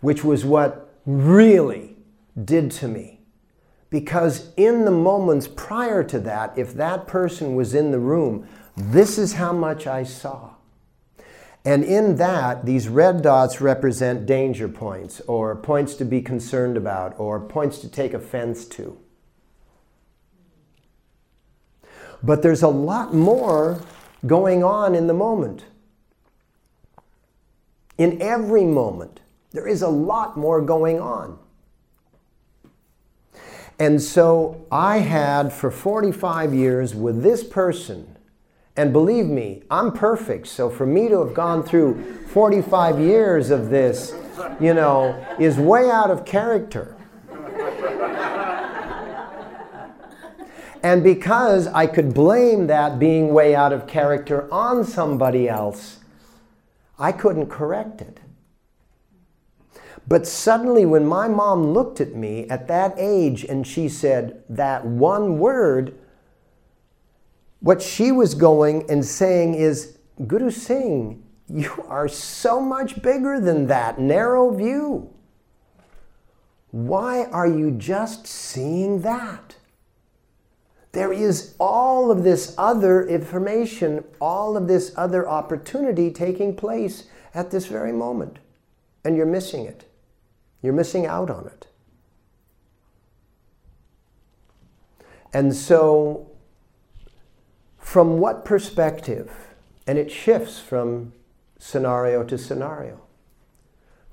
which 0.00 0.22
was 0.22 0.44
what 0.44 0.92
really 1.06 1.96
did 2.44 2.70
to 2.72 2.88
me. 2.88 3.20
Because 3.88 4.52
in 4.56 4.84
the 4.84 4.90
moments 4.90 5.48
prior 5.48 6.04
to 6.04 6.18
that, 6.20 6.58
if 6.58 6.74
that 6.74 7.06
person 7.06 7.54
was 7.54 7.74
in 7.74 7.92
the 7.92 7.98
room, 7.98 8.46
this 8.76 9.16
is 9.16 9.34
how 9.34 9.52
much 9.52 9.86
I 9.86 10.02
saw. 10.02 10.50
And 11.64 11.82
in 11.82 12.16
that, 12.16 12.66
these 12.66 12.88
red 12.88 13.22
dots 13.22 13.60
represent 13.60 14.26
danger 14.26 14.68
points, 14.68 15.20
or 15.22 15.56
points 15.56 15.94
to 15.94 16.04
be 16.04 16.20
concerned 16.20 16.76
about, 16.76 17.18
or 17.18 17.40
points 17.40 17.78
to 17.78 17.88
take 17.88 18.12
offense 18.12 18.66
to. 18.66 18.98
But 22.22 22.42
there's 22.42 22.62
a 22.62 22.68
lot 22.68 23.14
more 23.14 23.80
going 24.26 24.64
on 24.64 24.94
in 24.94 25.06
the 25.06 25.14
moment. 25.14 25.64
In 27.98 28.20
every 28.20 28.64
moment, 28.64 29.20
there 29.52 29.66
is 29.66 29.82
a 29.82 29.88
lot 29.88 30.36
more 30.36 30.60
going 30.60 31.00
on. 31.00 31.38
And 33.78 34.02
so 34.02 34.66
I 34.70 34.98
had 34.98 35.52
for 35.52 35.70
45 35.70 36.54
years 36.54 36.94
with 36.94 37.22
this 37.22 37.44
person 37.44 38.16
and 38.76 38.92
believe 38.92 39.26
me, 39.26 39.62
I'm 39.70 39.92
perfect. 39.92 40.46
So 40.48 40.68
for 40.68 40.86
me 40.86 41.08
to 41.08 41.24
have 41.24 41.34
gone 41.34 41.62
through 41.62 42.26
45 42.28 43.00
years 43.00 43.50
of 43.50 43.70
this, 43.70 44.14
you 44.60 44.74
know, 44.74 45.24
is 45.38 45.56
way 45.56 45.90
out 45.90 46.10
of 46.10 46.24
character. 46.26 46.95
And 50.86 51.02
because 51.02 51.66
I 51.66 51.88
could 51.88 52.14
blame 52.14 52.68
that 52.68 53.00
being 53.00 53.34
way 53.34 53.56
out 53.56 53.72
of 53.72 53.88
character 53.88 54.48
on 54.54 54.84
somebody 54.84 55.48
else, 55.48 55.98
I 56.96 57.10
couldn't 57.10 57.48
correct 57.48 58.00
it. 58.00 58.20
But 60.06 60.28
suddenly, 60.28 60.86
when 60.86 61.04
my 61.04 61.26
mom 61.26 61.72
looked 61.72 62.00
at 62.00 62.14
me 62.14 62.48
at 62.48 62.68
that 62.68 62.94
age 62.98 63.42
and 63.42 63.66
she 63.66 63.88
said 63.88 64.44
that 64.48 64.86
one 64.86 65.40
word, 65.40 65.98
what 67.58 67.82
she 67.82 68.12
was 68.12 68.36
going 68.36 68.88
and 68.88 69.04
saying 69.04 69.54
is, 69.54 69.98
Guru 70.24 70.52
Singh, 70.52 71.20
you 71.48 71.84
are 71.88 72.06
so 72.06 72.60
much 72.60 73.02
bigger 73.02 73.40
than 73.40 73.66
that 73.66 73.98
narrow 73.98 74.54
view. 74.54 75.10
Why 76.70 77.24
are 77.24 77.48
you 77.48 77.72
just 77.72 78.28
seeing 78.28 79.00
that? 79.00 79.55
There 80.96 81.12
is 81.12 81.54
all 81.60 82.10
of 82.10 82.24
this 82.24 82.54
other 82.56 83.06
information, 83.06 84.02
all 84.18 84.56
of 84.56 84.66
this 84.66 84.94
other 84.96 85.28
opportunity 85.28 86.10
taking 86.10 86.56
place 86.56 87.04
at 87.34 87.50
this 87.50 87.66
very 87.66 87.92
moment, 87.92 88.38
and 89.04 89.14
you're 89.14 89.26
missing 89.26 89.66
it. 89.66 89.84
You're 90.62 90.72
missing 90.72 91.04
out 91.04 91.28
on 91.28 91.48
it. 91.48 91.66
And 95.34 95.54
so 95.54 96.30
from 97.76 98.18
what 98.18 98.46
perspective, 98.46 99.30
and 99.86 99.98
it 99.98 100.10
shifts 100.10 100.58
from 100.58 101.12
scenario 101.58 102.24
to 102.24 102.38
scenario, 102.38 103.02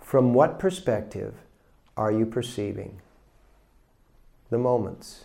from 0.02 0.34
what 0.34 0.60
perspective 0.60 1.34
are 1.96 2.12
you 2.12 2.26
perceiving 2.26 3.00
the 4.50 4.58
moments? 4.58 5.24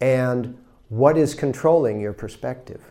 And 0.00 0.56
what 0.88 1.16
is 1.16 1.34
controlling 1.34 2.00
your 2.00 2.12
perspective? 2.12 2.82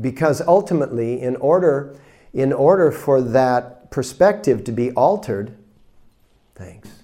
Because 0.00 0.40
ultimately, 0.46 1.20
in 1.20 1.36
order, 1.36 1.98
in 2.32 2.52
order 2.52 2.92
for 2.92 3.20
that 3.20 3.90
perspective 3.90 4.64
to 4.64 4.72
be 4.72 4.92
altered, 4.92 5.56
thanks. 6.54 7.02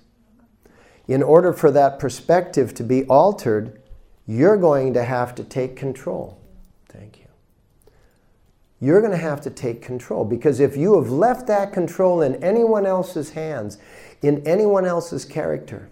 In 1.09 1.23
order 1.23 1.53
for 1.53 1.71
that 1.71 1.99
perspective 1.99 2.73
to 2.75 2.85
be 2.85 3.05
altered, 3.05 3.83
you're 4.27 4.57
going 4.57 4.95
to 4.95 5.05
have 5.05 5.35
to 5.35 5.45
take 5.45 5.77
control. 5.77 6.41
Thank 6.89 7.19
you. 7.19 7.27
You're 8.81 9.01
going 9.01 9.13
to 9.13 9.19
have 9.19 9.41
to 9.43 9.51
take 9.51 9.83
control 9.83 10.25
because 10.25 10.61
if 10.61 10.77
you 10.77 11.01
have 11.01 11.11
left 11.11 11.47
that 11.49 11.73
control 11.73 12.23
in 12.23 12.43
anyone 12.43 12.87
else's 12.87 13.31
hands, 13.31 13.79
in 14.23 14.47
anyone 14.47 14.87
else's 14.87 15.25
character, 15.25 15.89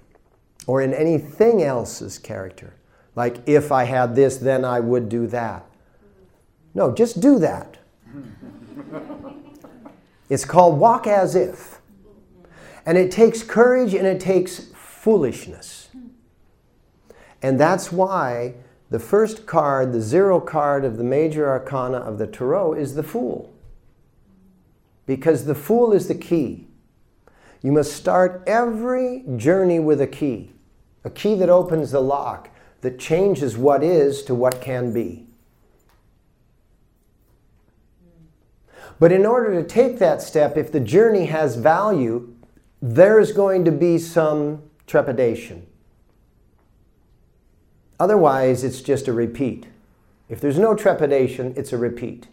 or 0.66 0.82
in 0.82 0.94
anything 0.94 1.62
else's 1.62 2.18
character, 2.18 2.74
like 3.14 3.36
if 3.46 3.70
I 3.70 3.84
had 3.84 4.14
this, 4.14 4.36
then 4.36 4.64
I 4.64 4.80
would 4.80 5.08
do 5.08 5.26
that. 5.28 5.66
No, 6.74 6.92
just 6.92 7.20
do 7.20 7.38
that. 7.38 7.78
it's 10.30 10.44
called 10.44 10.78
walk 10.78 11.06
as 11.06 11.34
if. 11.34 11.80
And 12.86 12.98
it 12.98 13.10
takes 13.10 13.42
courage 13.42 13.94
and 13.94 14.06
it 14.06 14.20
takes 14.20 14.66
foolishness. 14.74 15.90
And 17.42 17.58
that's 17.58 17.92
why 17.92 18.54
the 18.90 18.98
first 18.98 19.46
card, 19.46 19.92
the 19.92 20.00
zero 20.00 20.40
card 20.40 20.84
of 20.84 20.96
the 20.96 21.04
major 21.04 21.48
arcana 21.48 21.96
of 21.96 22.18
the 22.18 22.26
Tarot, 22.26 22.74
is 22.74 22.94
the 22.94 23.02
Fool. 23.02 23.52
Because 25.06 25.44
the 25.44 25.54
Fool 25.54 25.92
is 25.92 26.08
the 26.08 26.14
key. 26.14 26.68
You 27.62 27.72
must 27.72 27.92
start 27.92 28.42
every 28.46 29.24
journey 29.36 29.78
with 29.78 30.00
a 30.00 30.06
key, 30.06 30.50
a 31.04 31.10
key 31.10 31.36
that 31.36 31.48
opens 31.48 31.92
the 31.92 32.00
lock, 32.00 32.50
that 32.80 32.98
changes 32.98 33.56
what 33.56 33.84
is 33.84 34.22
to 34.24 34.34
what 34.34 34.60
can 34.60 34.92
be. 34.92 35.26
But 38.98 39.12
in 39.12 39.24
order 39.24 39.54
to 39.54 39.66
take 39.66 39.98
that 39.98 40.22
step, 40.22 40.56
if 40.56 40.70
the 40.70 40.80
journey 40.80 41.26
has 41.26 41.56
value, 41.56 42.34
there's 42.80 43.32
going 43.32 43.64
to 43.64 43.72
be 43.72 43.98
some 43.98 44.62
trepidation. 44.86 45.66
Otherwise, 47.98 48.64
it's 48.64 48.80
just 48.80 49.06
a 49.06 49.12
repeat. 49.12 49.66
If 50.28 50.40
there's 50.40 50.58
no 50.58 50.74
trepidation, 50.74 51.54
it's 51.56 51.72
a 51.72 51.78
repeat. 51.78 52.26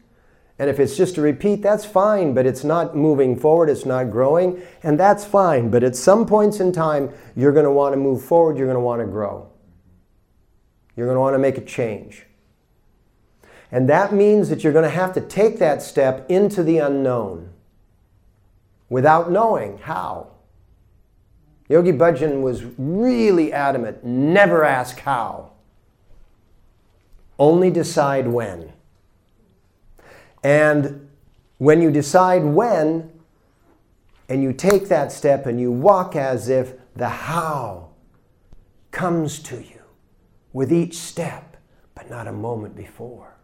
And 0.59 0.69
if 0.69 0.77
it's 0.77 0.97
just 0.97 1.17
a 1.17 1.21
repeat, 1.21 1.61
that's 1.61 1.85
fine, 1.85 2.33
but 2.33 2.45
it's 2.45 2.65
not 2.65 2.95
moving 2.95 3.39
forward, 3.39 3.69
it's 3.69 3.85
not 3.85 4.11
growing, 4.11 4.61
and 4.83 4.99
that's 4.99 5.23
fine. 5.23 5.69
But 5.69 5.85
at 5.85 5.95
some 5.95 6.25
points 6.25 6.59
in 6.59 6.73
time, 6.73 7.11
you're 7.33 7.53
going 7.53 7.63
to 7.63 7.71
want 7.71 7.93
to 7.93 7.97
move 7.97 8.21
forward, 8.21 8.57
you're 8.57 8.67
going 8.67 8.75
to 8.75 8.81
want 8.81 9.01
to 9.01 9.07
grow. 9.07 9.49
You're 10.97 11.07
going 11.07 11.15
to 11.15 11.21
want 11.21 11.33
to 11.33 11.39
make 11.39 11.57
a 11.57 11.63
change. 11.63 12.25
And 13.71 13.87
that 13.87 14.11
means 14.11 14.49
that 14.49 14.63
you're 14.63 14.73
going 14.73 14.83
to 14.83 14.89
have 14.89 15.13
to 15.13 15.21
take 15.21 15.59
that 15.59 15.81
step 15.81 16.29
into 16.29 16.61
the 16.61 16.79
unknown 16.79 17.53
without 18.89 19.31
knowing 19.31 19.77
how. 19.77 20.27
Yogi 21.69 21.93
Bhajan 21.93 22.41
was 22.41 22.65
really 22.77 23.53
adamant 23.53 24.03
never 24.03 24.65
ask 24.65 24.99
how, 24.99 25.51
only 27.37 27.69
decide 27.69 28.27
when. 28.27 28.73
And 30.43 31.09
when 31.57 31.81
you 31.81 31.91
decide 31.91 32.43
when, 32.43 33.11
and 34.29 34.43
you 34.43 34.53
take 34.53 34.87
that 34.89 35.11
step 35.11 35.45
and 35.45 35.59
you 35.59 35.71
walk 35.71 36.15
as 36.15 36.49
if 36.49 36.73
the 36.95 37.09
how 37.09 37.89
comes 38.91 39.39
to 39.39 39.57
you 39.57 39.81
with 40.53 40.71
each 40.71 40.95
step, 40.95 41.57
but 41.95 42.09
not 42.09 42.27
a 42.27 42.31
moment 42.31 42.75
before. 42.75 43.35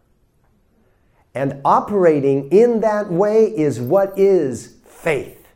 And 1.34 1.60
operating 1.64 2.48
in 2.50 2.80
that 2.80 3.10
way 3.10 3.44
is 3.44 3.80
what 3.80 4.18
is 4.18 4.76
faith. 4.86 5.48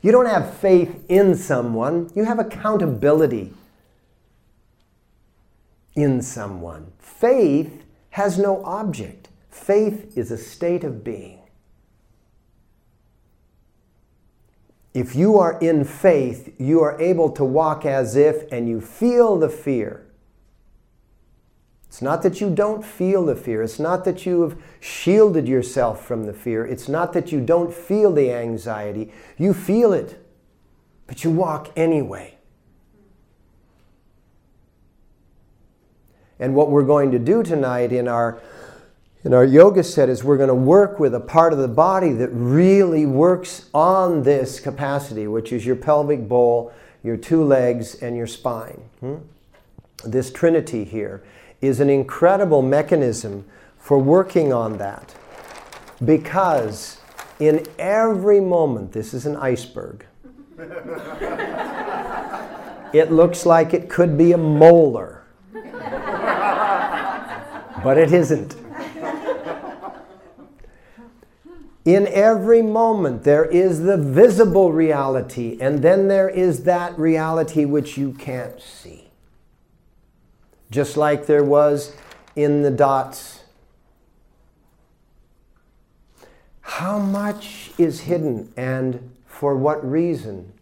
You 0.00 0.10
don't 0.10 0.26
have 0.26 0.56
faith 0.56 1.04
in 1.08 1.36
someone, 1.36 2.10
you 2.14 2.24
have 2.24 2.40
accountability 2.40 3.52
in 5.94 6.22
someone. 6.22 6.92
Faith 6.98 7.84
has 8.10 8.38
no 8.38 8.64
object, 8.64 9.21
faith 9.52 10.16
is 10.16 10.30
a 10.30 10.38
state 10.38 10.82
of 10.82 11.04
being. 11.04 11.38
If 14.94 15.14
you 15.14 15.38
are 15.38 15.58
in 15.60 15.84
faith, 15.84 16.54
you 16.58 16.82
are 16.82 17.00
able 17.00 17.30
to 17.30 17.44
walk 17.44 17.86
as 17.86 18.16
if 18.16 18.50
and 18.50 18.68
you 18.68 18.80
feel 18.80 19.38
the 19.38 19.48
fear. 19.48 20.06
It's 21.86 22.02
not 22.02 22.22
that 22.22 22.40
you 22.40 22.50
don't 22.50 22.84
feel 22.84 23.24
the 23.26 23.36
fear. 23.36 23.62
It's 23.62 23.78
not 23.78 24.04
that 24.04 24.24
you 24.24 24.42
have 24.42 24.58
shielded 24.80 25.46
yourself 25.46 26.04
from 26.04 26.24
the 26.24 26.32
fear. 26.32 26.66
It's 26.66 26.88
not 26.88 27.12
that 27.12 27.32
you 27.32 27.40
don't 27.40 27.72
feel 27.72 28.12
the 28.12 28.32
anxiety. 28.32 29.12
You 29.38 29.52
feel 29.52 29.92
it, 29.92 30.18
but 31.06 31.24
you 31.24 31.30
walk 31.30 31.70
anyway. 31.76 32.38
And 36.38 36.54
what 36.54 36.70
we're 36.70 36.82
going 36.82 37.10
to 37.12 37.18
do 37.18 37.42
tonight 37.42 37.92
in 37.92 38.08
our 38.08 38.40
in 39.24 39.32
our 39.32 39.44
yoga 39.44 39.84
set 39.84 40.08
is 40.08 40.24
we're 40.24 40.36
going 40.36 40.48
to 40.48 40.54
work 40.54 40.98
with 40.98 41.14
a 41.14 41.20
part 41.20 41.52
of 41.52 41.60
the 41.60 41.68
body 41.68 42.12
that 42.12 42.28
really 42.30 43.06
works 43.06 43.68
on 43.72 44.24
this 44.24 44.58
capacity, 44.58 45.28
which 45.28 45.52
is 45.52 45.64
your 45.64 45.76
pelvic 45.76 46.26
bowl, 46.28 46.72
your 47.04 47.16
two 47.16 47.44
legs, 47.44 47.94
and 47.94 48.16
your 48.16 48.26
spine. 48.26 48.82
Hmm? 49.00 49.18
This 50.04 50.32
trinity 50.32 50.82
here 50.84 51.22
is 51.60 51.78
an 51.78 51.88
incredible 51.88 52.62
mechanism 52.62 53.44
for 53.78 53.98
working 53.98 54.52
on 54.52 54.78
that. 54.78 55.14
Because 56.04 56.98
in 57.38 57.64
every 57.78 58.40
moment, 58.40 58.90
this 58.90 59.14
is 59.14 59.24
an 59.26 59.36
iceberg. 59.36 60.04
it 62.92 63.12
looks 63.12 63.46
like 63.46 63.72
it 63.72 63.88
could 63.88 64.18
be 64.18 64.32
a 64.32 64.38
molar, 64.38 65.22
but 67.84 67.96
it 67.96 68.12
isn't. 68.12 68.56
In 71.84 72.06
every 72.06 72.62
moment, 72.62 73.24
there 73.24 73.44
is 73.44 73.80
the 73.80 73.96
visible 73.96 74.72
reality, 74.72 75.58
and 75.60 75.82
then 75.82 76.08
there 76.08 76.28
is 76.28 76.64
that 76.64 76.96
reality 76.98 77.64
which 77.64 77.98
you 77.98 78.12
can't 78.12 78.60
see 78.60 79.02
just 80.72 80.96
like 80.96 81.26
there 81.26 81.44
was 81.44 81.94
in 82.34 82.62
the 82.62 82.70
dots. 82.70 83.44
How 86.62 86.98
much 86.98 87.70
is 87.78 88.00
hidden 88.00 88.52
and 88.56 89.14
for 89.26 89.54
what 89.54 89.88
reason 89.88 90.52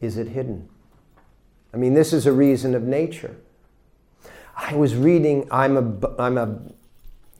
is 0.00 0.16
it 0.16 0.28
hidden? 0.28 0.68
I 1.72 1.76
mean, 1.76 1.94
this 1.94 2.12
is 2.12 2.26
a 2.26 2.32
reason 2.32 2.74
of 2.74 2.82
nature. 2.82 3.36
I 4.56 4.74
was 4.74 4.96
reading, 4.96 5.46
I'm 5.50 5.76
a, 5.76 6.10
I'm 6.18 6.38
a, 6.38 6.58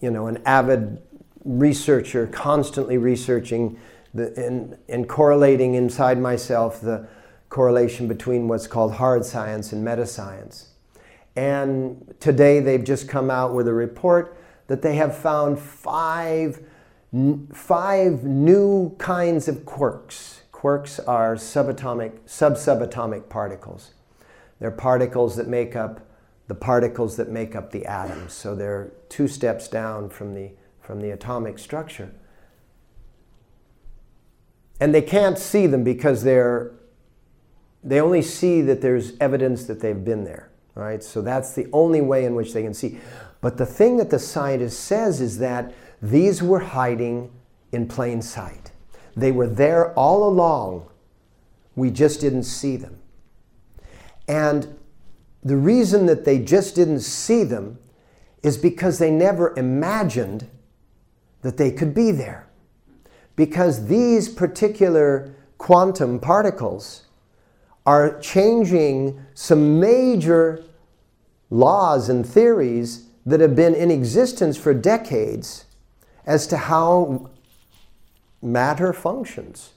you 0.01 0.11
know, 0.11 0.27
an 0.27 0.43
avid 0.45 1.01
researcher, 1.45 2.27
constantly 2.27 2.99
researching 2.99 3.79
the, 4.15 4.33
and, 4.37 4.77
and 4.89 5.09
correlating 5.09 5.75
inside 5.75 6.19
myself 6.19 6.81
the 6.81 7.07
correlation 7.49 8.09
between 8.09 8.49
what's 8.49 8.67
called 8.67 8.95
hard 8.95 9.25
science 9.25 9.73
and 9.73 9.85
meta 9.85 10.07
science. 10.07 10.69
And 11.37 12.15
today 12.21 12.61
they've 12.61 12.85
just 12.85 13.09
come 13.09 13.31
out 13.31 13.55
with 13.55 13.67
a 13.69 13.73
report 13.73 14.37
that 14.67 14.83
they 14.83 14.97
have 14.97 15.17
found 15.17 15.59
five, 15.59 16.61
five 17.53 18.25
new 18.25 18.95
kinds 18.99 19.49
of 19.49 19.57
quarks. 19.65 20.41
Quarks 20.53 21.01
are 21.09 21.35
subatomic, 21.35 22.19
sub-subatomic 22.27 23.29
particles. 23.29 23.95
They're 24.61 24.71
particles 24.71 25.37
that 25.37 25.49
make 25.49 25.75
up 25.75 26.01
the 26.49 26.55
particles 26.55 27.17
that 27.17 27.31
make 27.31 27.57
up 27.57 27.71
the 27.71 27.87
atoms. 27.87 28.33
So 28.33 28.55
they're 28.55 28.93
two 29.09 29.27
steps 29.27 29.69
down 29.69 30.09
from 30.09 30.35
the, 30.35 30.53
from 30.83 31.01
the 31.01 31.11
atomic 31.11 31.59
structure. 31.59 32.13
And 34.81 34.95
they 34.95 35.03
can't 35.03 35.39
see 35.39 35.67
them 35.67 35.85
because 35.85 36.25
they're, 36.25 36.73
they 37.85 38.01
only 38.01 38.23
see 38.23 38.61
that 38.63 38.81
there's 38.81 39.17
evidence 39.21 39.65
that 39.65 39.81
they've 39.81 40.05
been 40.05 40.25
there. 40.25 40.51
Right? 40.75 41.03
So 41.05 41.23
that's 41.23 41.55
the 41.55 41.69
only 41.73 42.01
way 42.01 42.25
in 42.25 42.35
which 42.35 42.53
they 42.53 42.63
can 42.63 42.75
see. 42.75 42.99
But 43.41 43.59
the 43.59 43.67
thing 43.67 43.97
that 43.99 44.11
the 44.11 44.19
scientist 44.19 44.81
says 44.81 45.21
is 45.21 45.39
that 45.39 45.73
these 46.01 46.43
were 46.43 46.61
hiding 46.61 47.31
in 47.71 47.87
plain 47.87 48.23
sight. 48.23 48.73
They 49.17 49.33
were 49.33 49.47
there 49.47 49.93
all 49.95 50.27
along. 50.27 50.89
We 51.77 51.91
just 51.91 52.21
didn't 52.21 52.45
see 52.45 52.77
them. 52.77 52.99
And 54.27 54.79
the 55.43 55.57
reason 55.57 56.07
that 56.07 56.25
they 56.25 56.39
just 56.39 56.75
didn't 56.75 57.01
see 57.01 57.45
them 57.45 57.79
is 58.43 58.57
because 58.57 58.99
they 58.99 59.11
never 59.11 59.57
imagined 59.57 60.49
that 61.43 61.57
they 61.57 61.71
could 61.71 61.95
be 61.95 62.11
there. 62.11 62.49
Because 63.37 63.87
these 63.87 64.29
particular 64.29 65.35
quantum 65.59 66.19
particles 66.19 67.05
are 67.85 68.19
changing 68.21 69.25
some 69.35 69.81
major 69.81 70.65
laws 71.51 72.09
and 72.09 72.27
theories 72.27 73.07
that 73.27 73.41
have 73.41 73.55
been 73.55 73.75
in 73.75 73.91
existence 73.91 74.57
for 74.57 74.73
decades 74.75 75.67
as 76.27 76.47
to 76.47 76.57
how 76.57 77.31
matter 78.41 78.93
functions. 78.93 79.71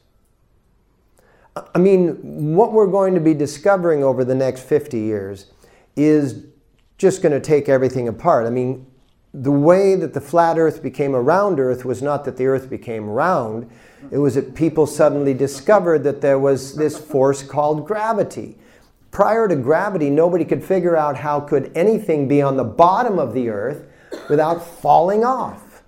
I 1.74 1.78
mean, 1.78 2.56
what 2.56 2.74
we're 2.74 2.88
going 2.88 3.14
to 3.14 3.22
be 3.22 3.34
discovering 3.34 4.04
over 4.04 4.26
the 4.26 4.36
next 4.36 4.62
50 4.62 5.00
years 5.00 5.52
is 5.96 6.46
just 6.98 7.22
going 7.22 7.32
to 7.32 7.40
take 7.40 7.70
everything 7.70 8.08
apart. 8.08 8.46
I 8.46 8.50
mean, 8.50 8.86
the 9.42 9.52
way 9.52 9.96
that 9.96 10.14
the 10.14 10.22
flat 10.22 10.58
earth 10.58 10.82
became 10.82 11.14
a 11.14 11.22
round 11.22 11.60
earth 11.60 11.84
was 11.84 12.02
not 12.02 12.24
that 12.26 12.38
the 12.38 12.48
earth 12.48 12.70
became 12.70 13.10
round, 13.10 13.70
it 14.12 14.18
was 14.18 14.36
that 14.36 14.56
people 14.56 14.88
suddenly 14.88 15.34
discovered 15.34 16.04
that 16.04 16.22
there 16.22 16.40
was 16.40 16.76
this 16.76 16.98
force 16.98 17.44
called 17.44 17.86
gravity. 17.86 18.58
Prior 19.12 19.48
to 19.48 19.56
gravity, 19.56 20.10
nobody 20.10 20.46
could 20.46 20.64
figure 20.64 20.96
out 20.96 21.18
how 21.18 21.40
could 21.40 21.72
anything 21.76 22.28
be 22.28 22.42
on 22.42 22.58
the 22.58 22.64
bottom 22.64 23.18
of 23.18 23.34
the 23.34 23.50
earth 23.50 23.88
without 24.30 24.66
falling 24.66 25.24
off. 25.24 25.84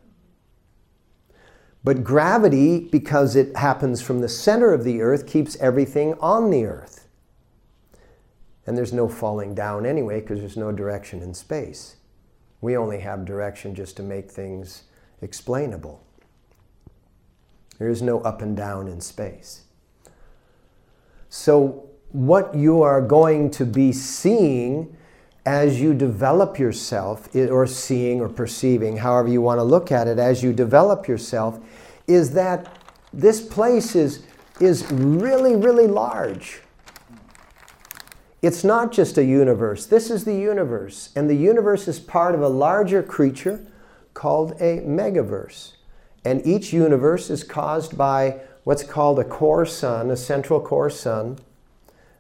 But 1.83 2.03
gravity, 2.03 2.79
because 2.79 3.35
it 3.35 3.55
happens 3.55 4.01
from 4.01 4.19
the 4.19 4.29
center 4.29 4.73
of 4.73 4.83
the 4.83 5.01
earth, 5.01 5.27
keeps 5.27 5.55
everything 5.57 6.15
on 6.19 6.49
the 6.49 6.65
earth. 6.65 7.07
And 8.65 8.77
there's 8.77 8.93
no 8.93 9.07
falling 9.07 9.55
down 9.55 9.85
anyway 9.85 10.19
because 10.19 10.39
there's 10.39 10.57
no 10.57 10.73
direction 10.73 11.21
in 11.21 11.33
space. 11.33 11.96
We 12.61 12.75
only 12.75 12.99
have 12.99 13.25
direction 13.25 13.75
just 13.75 13.97
to 13.97 14.03
make 14.03 14.31
things 14.31 14.83
explainable. 15.21 16.03
There 17.77 17.89
is 17.89 18.01
no 18.01 18.21
up 18.21 18.41
and 18.41 18.57
down 18.57 18.87
in 18.87 19.01
space. 19.01 19.63
So, 21.29 21.89
what 22.11 22.55
you 22.55 22.81
are 22.81 23.01
going 23.01 23.51
to 23.51 23.65
be 23.65 23.91
seeing 23.91 24.95
as 25.47 25.79
you 25.79 25.93
develop 25.93 26.59
yourself, 26.59 27.33
or 27.33 27.65
seeing 27.65 28.19
or 28.19 28.27
perceiving, 28.27 28.97
however 28.97 29.29
you 29.29 29.41
want 29.41 29.59
to 29.59 29.63
look 29.63 29.93
at 29.93 30.05
it, 30.05 30.19
as 30.19 30.43
you 30.43 30.51
develop 30.51 31.07
yourself, 31.07 31.57
is 32.05 32.31
that 32.31 32.83
this 33.13 33.39
place 33.39 33.95
is, 33.95 34.23
is 34.59 34.91
really, 34.91 35.55
really 35.55 35.87
large. 35.87 36.61
It's 38.41 38.63
not 38.63 38.91
just 38.91 39.17
a 39.17 39.25
universe. 39.25 39.85
This 39.85 40.11
is 40.11 40.25
the 40.25 40.35
universe. 40.35 41.09
And 41.15 41.29
the 41.29 41.35
universe 41.35 41.87
is 41.87 41.99
part 41.99 42.35
of 42.35 42.41
a 42.41 42.47
larger 42.47 43.01
creature 43.01 43.65
called 44.13 44.51
a 44.53 44.81
megaverse. 44.81 45.73
And 46.23 46.45
each 46.45 46.71
universe 46.73 47.29
is 47.29 47.43
caused 47.43 47.97
by 47.97 48.41
what's 48.63 48.83
called 48.83 49.17
a 49.19 49.23
core 49.23 49.65
sun, 49.65 50.11
a 50.11 50.17
central 50.17 50.59
core 50.59 50.89
sun, 50.89 51.39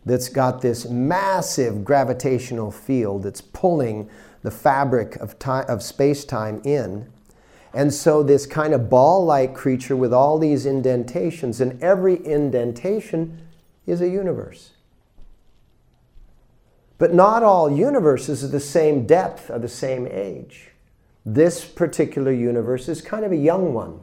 that's 0.05 0.29
got 0.29 0.61
this 0.61 0.87
massive 0.87 1.83
gravitational 1.83 2.71
field 2.71 3.23
that's 3.23 3.41
pulling 3.41 4.09
the 4.41 4.51
fabric 4.51 5.17
of, 5.17 5.37
time, 5.37 5.65
of 5.67 5.83
space 5.83 6.23
time 6.23 6.61
in. 6.63 7.11
And 7.73 7.93
so, 7.93 8.23
this 8.23 8.45
kind 8.45 8.73
of 8.73 8.89
ball 8.89 9.25
like 9.25 9.53
creature 9.53 9.95
with 9.95 10.13
all 10.13 10.39
these 10.39 10.65
indentations, 10.65 11.59
and 11.59 11.81
every 11.83 12.25
indentation 12.25 13.45
is 13.85 14.01
a 14.01 14.07
universe. 14.07 14.71
But 16.97 17.13
not 17.13 17.43
all 17.43 17.71
universes 17.71 18.43
are 18.43 18.47
the 18.47 18.59
same 18.59 19.05
depth 19.05 19.49
or 19.49 19.59
the 19.59 19.67
same 19.67 20.07
age. 20.07 20.71
This 21.25 21.63
particular 21.65 22.31
universe 22.31 22.89
is 22.89 23.01
kind 23.01 23.23
of 23.23 23.31
a 23.31 23.37
young 23.37 23.73
one. 23.73 23.99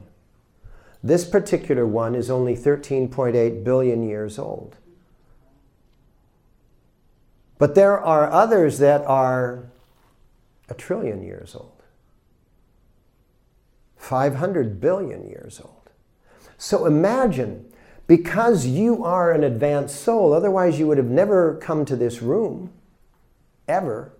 This 1.03 1.25
particular 1.25 1.85
one 1.85 2.15
is 2.15 2.29
only 2.29 2.55
13.8 2.55 3.63
billion 3.63 4.03
years 4.07 4.39
old. 4.39 4.77
But 7.57 7.75
there 7.75 7.99
are 7.99 8.31
others 8.31 8.79
that 8.79 9.01
are 9.05 9.65
a 10.69 10.73
trillion 10.73 11.21
years 11.21 11.55
old, 11.55 11.83
500 13.97 14.81
billion 14.81 15.27
years 15.27 15.61
old. 15.63 15.89
So 16.57 16.85
imagine, 16.85 17.65
because 18.07 18.65
you 18.65 19.03
are 19.03 19.31
an 19.31 19.43
advanced 19.43 20.01
soul, 20.01 20.33
otherwise 20.33 20.79
you 20.79 20.87
would 20.87 20.97
have 20.97 21.05
never 21.09 21.55
come 21.55 21.85
to 21.85 21.95
this 21.95 22.21
room 22.21 22.71
ever. 23.67 24.13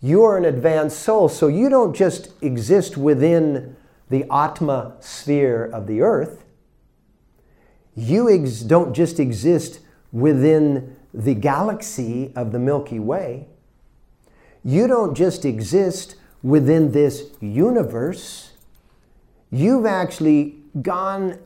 You 0.00 0.22
are 0.24 0.36
an 0.36 0.44
advanced 0.44 1.00
soul, 1.00 1.28
so 1.28 1.48
you 1.48 1.68
don't 1.68 1.94
just 1.94 2.30
exist 2.42 2.96
within 2.96 3.76
the 4.08 4.24
Atma 4.30 4.94
sphere 5.00 5.64
of 5.64 5.86
the 5.86 6.00
earth. 6.00 6.44
You 7.94 8.30
ex- 8.30 8.60
don't 8.60 8.94
just 8.94 9.18
exist 9.18 9.80
within 10.12 10.96
the 11.12 11.34
galaxy 11.34 12.32
of 12.36 12.52
the 12.52 12.58
Milky 12.58 12.98
Way. 12.98 13.48
You 14.62 14.86
don't 14.86 15.14
just 15.14 15.44
exist 15.44 16.16
within 16.42 16.92
this 16.92 17.30
universe. 17.40 18.52
You've 19.50 19.86
actually 19.86 20.56
gone 20.82 21.38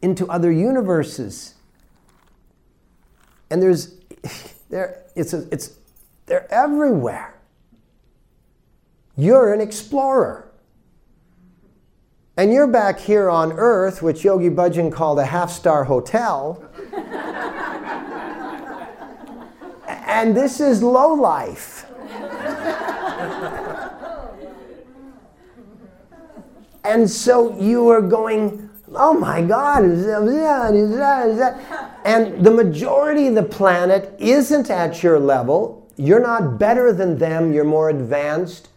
into 0.00 0.26
other 0.28 0.50
universes. 0.50 1.54
And 3.50 3.62
there's 3.62 3.94
there 4.70 5.04
it's 5.14 5.32
a, 5.32 5.46
it's 5.52 5.78
they're 6.28 6.46
everywhere. 6.52 7.34
You're 9.16 9.52
an 9.52 9.60
explorer. 9.60 10.52
And 12.36 12.52
you're 12.52 12.68
back 12.68 13.00
here 13.00 13.28
on 13.28 13.52
Earth, 13.52 14.00
which 14.00 14.24
Yogi 14.24 14.48
Bhajan 14.48 14.92
called 14.92 15.18
a 15.18 15.24
half 15.24 15.50
star 15.50 15.82
hotel. 15.82 16.64
and 19.88 20.36
this 20.36 20.60
is 20.60 20.80
low 20.80 21.14
life. 21.14 21.86
and 26.84 27.10
so 27.10 27.60
you 27.60 27.88
are 27.88 28.02
going, 28.02 28.70
oh 28.94 29.14
my 29.14 29.42
God, 29.42 29.84
is 29.84 30.06
that, 30.06 30.22
is 30.74 30.96
that, 30.96 31.28
is 31.28 31.38
that? 31.38 31.98
And 32.04 32.44
the 32.44 32.52
majority 32.52 33.26
of 33.26 33.34
the 33.34 33.42
planet 33.42 34.14
isn't 34.20 34.70
at 34.70 35.02
your 35.02 35.18
level. 35.18 35.87
You're 35.98 36.20
not 36.20 36.58
better 36.58 36.92
than 36.92 37.18
them, 37.18 37.52
you're 37.52 37.64
more 37.64 37.90
advanced. 37.90 38.68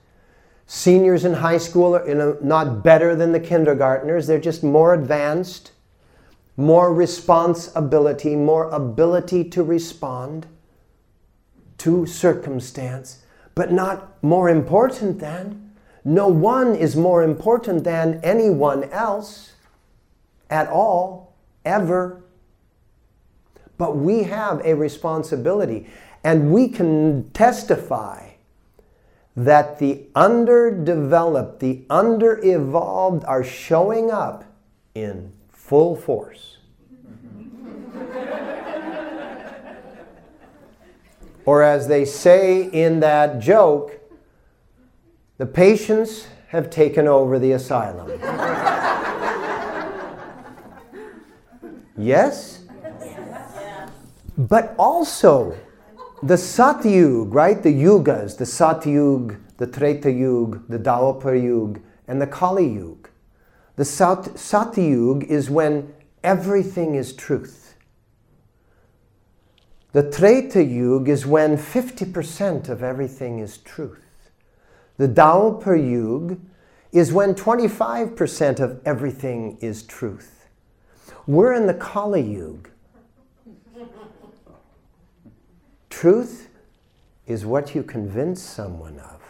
Seniors 0.65 1.23
in 1.23 1.33
high 1.33 1.59
school 1.59 1.95
are 1.95 2.37
not 2.41 2.83
better 2.83 3.15
than 3.15 3.31
the 3.31 3.39
kindergartners, 3.39 4.25
they're 4.25 4.39
just 4.39 4.63
more 4.63 4.95
advanced, 4.95 5.71
more 6.57 6.91
responsibility, 6.93 8.35
more 8.35 8.69
ability 8.71 9.43
to 9.45 9.63
respond 9.63 10.47
to 11.77 12.05
circumstance, 12.07 13.23
but 13.53 13.71
not 13.71 14.21
more 14.23 14.49
important 14.49 15.19
than. 15.19 15.71
No 16.03 16.27
one 16.27 16.73
is 16.75 16.95
more 16.95 17.21
important 17.21 17.83
than 17.83 18.19
anyone 18.23 18.85
else 18.85 19.53
at 20.49 20.67
all, 20.69 21.35
ever. 21.65 22.23
But 23.77 23.97
we 23.97 24.23
have 24.23 24.61
a 24.65 24.73
responsibility, 24.73 25.87
and 26.23 26.51
we 26.51 26.67
can 26.67 27.31
testify 27.31 28.31
that 29.35 29.79
the 29.79 30.05
underdeveloped, 30.15 31.59
the 31.59 31.81
under-evolved 31.89 33.25
are 33.25 33.43
showing 33.43 34.11
up 34.11 34.43
in 34.93 35.31
full 35.49 35.95
force. 35.95 36.57
or 41.45 41.63
as 41.63 41.87
they 41.87 42.05
say 42.05 42.63
in 42.63 42.99
that 42.99 43.39
joke, 43.39 43.99
the 45.37 45.45
patients 45.45 46.27
have 46.49 46.69
taken 46.69 47.07
over 47.07 47.39
the 47.39 47.53
asylum. 47.53 48.09
yes? 51.97 52.59
But 54.37 54.75
also, 54.77 55.55
the 56.23 56.35
Satyug, 56.35 57.33
right? 57.33 57.61
The 57.61 57.73
Yugas, 57.73 58.37
the 58.37 58.45
Satyug, 58.45 59.39
the 59.57 59.67
Treta 59.67 60.11
Yug, 60.11 60.67
the 60.67 60.79
Dwapar 60.79 61.41
Yug, 61.41 61.81
and 62.07 62.21
the 62.21 62.27
Kali 62.27 62.67
Yug. 62.67 63.09
The 63.75 63.85
Sat- 63.85 64.35
Satyug 64.35 65.23
is 65.23 65.49
when 65.49 65.93
everything 66.23 66.95
is 66.95 67.13
truth. 67.13 67.75
The 69.93 70.09
Treta 70.09 70.63
Yug 70.63 71.09
is 71.09 71.25
when 71.25 71.57
50% 71.57 72.69
of 72.69 72.81
everything 72.83 73.39
is 73.39 73.57
truth. 73.57 74.31
The 74.97 75.07
Dwapar 75.07 75.75
Yug 75.75 76.39
is 76.91 77.11
when 77.13 77.35
25% 77.35 78.59
of 78.59 78.81
everything 78.85 79.57
is 79.61 79.83
truth. 79.83 80.47
We're 81.27 81.53
in 81.53 81.67
the 81.67 81.73
Kali 81.73 82.21
Yug. 82.21 82.70
Truth 85.91 86.49
is 87.27 87.45
what 87.45 87.75
you 87.75 87.83
convince 87.83 88.41
someone 88.41 88.99
of. 88.99 89.21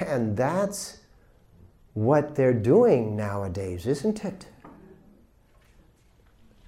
And 0.00 0.36
that's 0.36 0.98
what 1.94 2.34
they're 2.34 2.52
doing 2.52 3.14
nowadays, 3.14 3.86
isn't 3.86 4.24
it? 4.24 4.48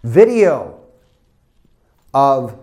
Video 0.05 0.79
of 2.15 2.57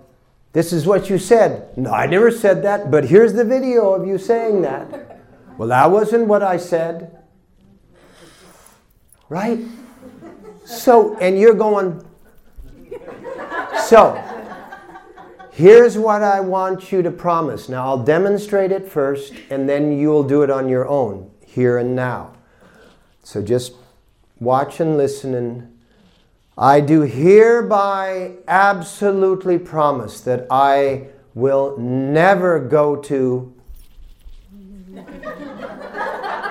this 0.54 0.72
is 0.72 0.88
what 0.88 1.10
you 1.10 1.18
said. 1.18 1.78
No, 1.78 1.92
I 1.92 2.06
never 2.06 2.32
said 2.32 2.64
that, 2.64 2.90
but 2.90 3.06
here's 3.06 3.34
the 3.34 3.44
video 3.44 3.94
of 3.94 4.08
you 4.08 4.18
saying 4.18 4.62
that. 4.62 5.20
Well, 5.58 5.68
that 5.70 5.92
wasn't 5.92 6.28
what 6.28 6.44
I 6.44 6.58
said. 6.58 7.18
Right? 9.28 9.60
So, 10.64 11.18
and 11.18 11.38
you're 11.38 11.54
going, 11.54 12.06
so, 13.86 14.20
here's 15.52 15.98
what 15.98 16.24
I 16.24 16.40
want 16.40 16.92
you 16.92 17.02
to 17.04 17.12
promise. 17.12 17.70
Now, 17.70 17.86
I'll 17.86 18.04
demonstrate 18.04 18.72
it 18.72 18.90
first, 18.90 19.34
and 19.50 19.70
then 19.70 19.98
you'll 19.98 20.24
do 20.24 20.42
it 20.42 20.50
on 20.50 20.68
your 20.68 20.88
own, 20.88 21.30
here 21.46 21.78
and 21.78 21.96
now. 21.96 22.34
So, 23.24 23.42
just 23.42 23.74
watch 24.40 24.80
and 24.80 24.98
listen. 24.98 25.36
And 25.36 25.78
I 26.58 26.80
do 26.80 27.02
hereby 27.02 28.38
absolutely 28.48 29.60
promise 29.60 30.20
that 30.22 30.48
I 30.50 31.08
will 31.36 31.78
never 31.78 32.60
go 32.60 32.96
to 32.96 33.54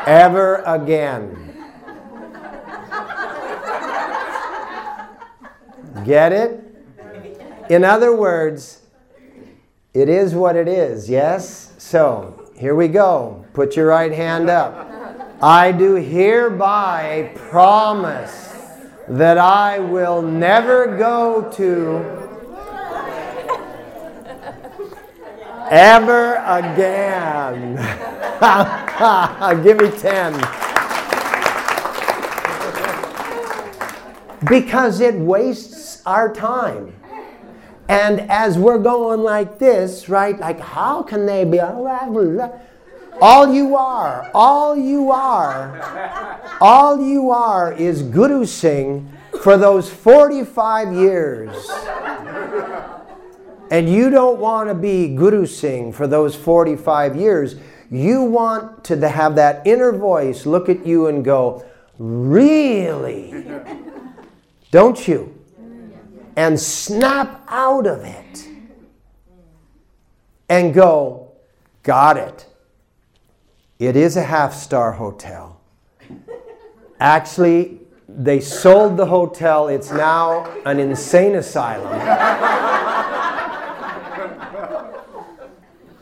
ever 0.06 0.56
again. 0.66 1.40
Get 6.04 6.32
it? 6.32 6.63
In 7.70 7.82
other 7.82 8.14
words, 8.14 8.82
it 9.94 10.08
is 10.08 10.34
what 10.34 10.56
it 10.56 10.68
is, 10.68 11.08
yes? 11.08 11.72
So, 11.78 12.50
here 12.58 12.74
we 12.74 12.88
go. 12.88 13.44
Put 13.54 13.76
your 13.76 13.86
right 13.86 14.12
hand 14.12 14.50
up. 14.50 14.90
I 15.42 15.72
do 15.72 15.94
hereby 15.94 17.32
promise 17.36 18.54
that 19.08 19.38
I 19.38 19.78
will 19.78 20.20
never 20.20 20.96
go 20.98 21.50
to 21.52 22.24
ever 25.70 26.34
again. 26.46 27.76
Give 29.62 29.78
me 29.78 29.90
10. 29.90 30.32
Because 34.46 35.00
it 35.00 35.14
wastes 35.14 36.02
our 36.04 36.32
time. 36.32 36.92
And 37.88 38.20
as 38.30 38.56
we're 38.56 38.78
going 38.78 39.20
like 39.20 39.58
this, 39.58 40.08
right, 40.08 40.38
like 40.38 40.60
how 40.60 41.02
can 41.02 41.26
they 41.26 41.44
be, 41.44 41.60
All 43.20 43.52
you 43.52 43.76
are, 43.76 44.30
all 44.34 44.76
you 44.76 45.10
are, 45.10 46.40
all 46.60 47.00
you 47.00 47.30
are 47.30 47.72
is 47.72 48.02
Guru 48.02 48.44
Singh 48.44 49.12
for 49.42 49.56
those 49.56 49.90
45 49.90 50.94
years. 50.94 51.70
And 53.70 53.88
you 53.88 54.10
don't 54.10 54.38
want 54.38 54.68
to 54.68 54.74
be 54.74 55.14
Guru 55.14 55.46
Singh 55.46 55.92
for 55.92 56.06
those 56.06 56.34
45 56.34 57.16
years. 57.16 57.56
You 57.90 58.22
want 58.22 58.84
to 58.84 59.08
have 59.08 59.34
that 59.36 59.66
inner 59.66 59.92
voice 59.92 60.46
look 60.46 60.68
at 60.68 60.86
you 60.86 61.06
and 61.08 61.24
go, 61.24 61.64
Really? 61.98 63.46
Don't 64.70 65.06
you? 65.06 65.43
And 66.36 66.58
snap 66.58 67.42
out 67.48 67.86
of 67.86 68.04
it 68.04 68.48
and 70.48 70.74
go, 70.74 71.24
Got 71.84 72.16
it. 72.16 72.46
It 73.78 73.94
is 73.94 74.16
a 74.16 74.22
half 74.22 74.54
star 74.54 74.92
hotel. 74.92 75.60
Actually, 76.98 77.80
they 78.08 78.40
sold 78.40 78.96
the 78.96 79.04
hotel. 79.04 79.68
It's 79.68 79.90
now 79.90 80.46
an 80.64 80.80
insane 80.80 81.34
asylum. 81.34 81.92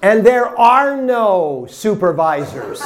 and 0.02 0.24
there 0.24 0.56
are 0.56 0.96
no 0.96 1.66
supervisors. 1.68 2.80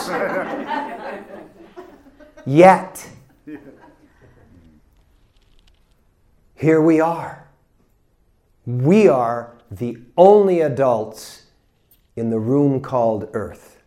Yet, 2.47 3.11
here 6.57 6.81
we 6.81 7.01
are. 7.01 7.49
We 8.64 9.09
are 9.09 9.57
the 9.71 9.99
only 10.16 10.61
adults 10.61 11.42
in 12.16 12.31
the 12.31 12.38
room 12.38 12.81
called 12.81 13.29
Earth. 13.33 13.83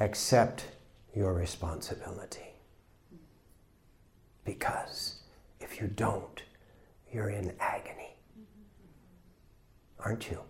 Accept 0.00 0.68
your 1.14 1.34
responsibility. 1.34 2.54
Because 4.44 5.20
if 5.60 5.80
you 5.80 5.88
don't, 5.88 6.42
you're 7.12 7.30
in 7.30 7.52
agony. 7.60 8.16
Aren't 10.00 10.30
you? 10.30 10.40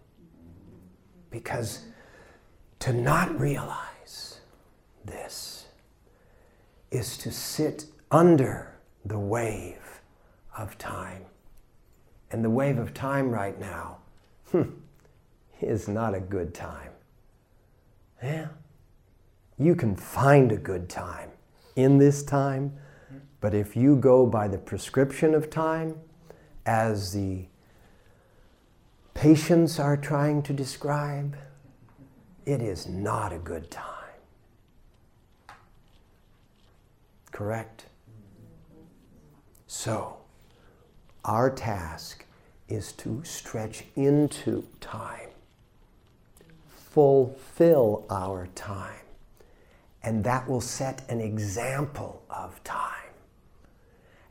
Because 1.31 1.81
to 2.81 2.93
not 2.93 3.39
realize 3.41 4.41
this 5.05 5.67
is 6.91 7.17
to 7.19 7.33
sit 7.33 7.87
under 8.11 8.73
the 9.05 9.19
wave 9.19 10.01
of 10.57 10.77
time. 10.79 11.25
And 12.31 12.45
the 12.45 12.51
wave 12.51 12.79
of 12.79 12.95
time 12.95 13.31
right 13.31 13.59
now 13.59 13.99
hmm, 14.51 14.71
is 15.61 15.89
not 15.89 16.15
a 16.15 16.21
good 16.21 16.55
time. 16.55 16.91
Yeah. 18.23 18.49
You 19.59 19.75
can 19.75 19.97
find 19.97 20.53
a 20.53 20.57
good 20.57 20.89
time 20.89 21.31
in 21.77 21.99
this 21.99 22.23
time, 22.23 22.73
but 23.41 23.55
if 23.55 23.77
you 23.77 23.97
go 23.97 24.27
by 24.27 24.49
the 24.49 24.59
prescription 24.59 25.35
of 25.35 25.51
time, 25.51 25.97
as 26.67 27.13
the 27.13 27.47
patients 29.15 29.79
are 29.79 29.97
trying 29.97 30.43
to 30.43 30.53
describe, 30.53 31.37
it 32.45 32.61
is 32.61 32.87
not 32.87 33.33
a 33.33 33.39
good 33.39 33.71
time. 33.71 33.93
Correct? 37.33 37.87
So, 39.79 40.17
our 41.23 41.51
task 41.51 42.25
is 42.67 42.93
to 42.93 43.23
stretch 43.25 43.85
into 43.95 44.67
time, 44.81 45.29
fulfill 46.67 48.07
our 48.09 48.49
time, 48.55 49.05
and 50.03 50.25
that 50.25 50.49
will 50.49 50.63
set 50.63 51.03
an 51.11 51.21
example 51.21 52.23
of 52.31 52.65
time. 52.65 53.13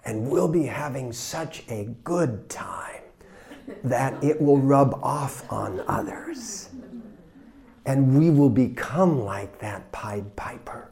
And 0.03 0.31
we'll 0.31 0.47
be 0.47 0.63
having 0.63 1.13
such 1.13 1.63
a 1.69 1.89
good 2.03 2.49
time 2.49 3.03
that 3.83 4.21
it 4.23 4.41
will 4.41 4.57
rub 4.57 4.99
off 5.03 5.49
on 5.53 5.79
others. 5.87 6.69
And 7.85 8.17
we 8.17 8.31
will 8.31 8.49
become 8.49 9.23
like 9.23 9.59
that 9.59 9.91
Pied 9.91 10.35
Piper. 10.35 10.89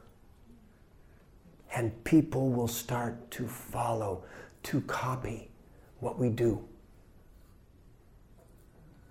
And 1.76 2.04
people 2.04 2.50
will 2.50 2.68
start 2.68 3.32
to 3.32 3.48
follow, 3.48 4.24
to 4.64 4.82
copy 4.82 5.50
what 6.00 6.18
we 6.20 6.30
do. 6.30 6.64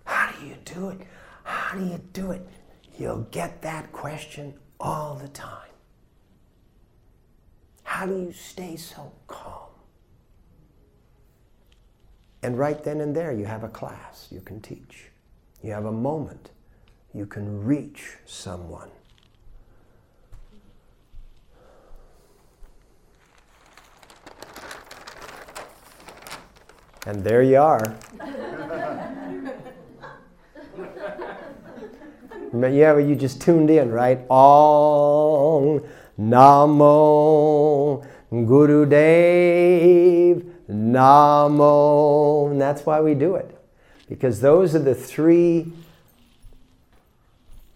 How 0.05 0.33
do 0.33 0.47
you 0.47 0.57
do 0.65 0.89
it? 0.91 1.01
How 1.45 1.79
do 1.79 1.85
you 1.85 2.01
do 2.13 2.33
it? 2.33 2.47
You'll 2.99 3.27
get 3.31 3.63
that 3.63 3.93
question 3.93 4.55
all 4.81 5.15
the 5.15 5.29
time. 5.29 5.71
How 7.83 8.07
do 8.07 8.19
you 8.19 8.33
stay 8.33 8.77
so 8.77 9.13
calm? 9.27 9.71
And 12.43 12.59
right 12.59 12.83
then 12.83 13.01
and 13.01 13.15
there, 13.15 13.33
you 13.33 13.45
have 13.45 13.63
a 13.63 13.69
class 13.69 14.29
you 14.31 14.41
can 14.41 14.61
teach. 14.61 15.11
You 15.63 15.73
have 15.73 15.85
a 15.85 15.93
moment 15.93 16.51
you 17.15 17.27
can 17.27 17.65
reach 17.65 18.17
someone. 18.25 18.91
And 27.05 27.25
there 27.25 27.43
you 27.43 27.59
are. 27.59 27.97
yeah, 32.53 32.95
but 32.95 33.05
you 33.05 33.17
just 33.17 33.41
tuned 33.41 33.71
in, 33.71 33.91
right? 33.91 34.21
Om 34.31 35.83
Namo 36.19 38.07
Guru 38.31 38.87
Dev 38.87 40.45
Namo. 40.71 42.51
And 42.51 42.61
that's 42.61 42.87
why 42.87 43.01
we 43.01 43.15
do 43.15 43.35
it. 43.35 43.59
Because 44.09 44.41
those 44.41 44.75
are 44.77 44.79
the 44.79 44.95
three 44.95 45.73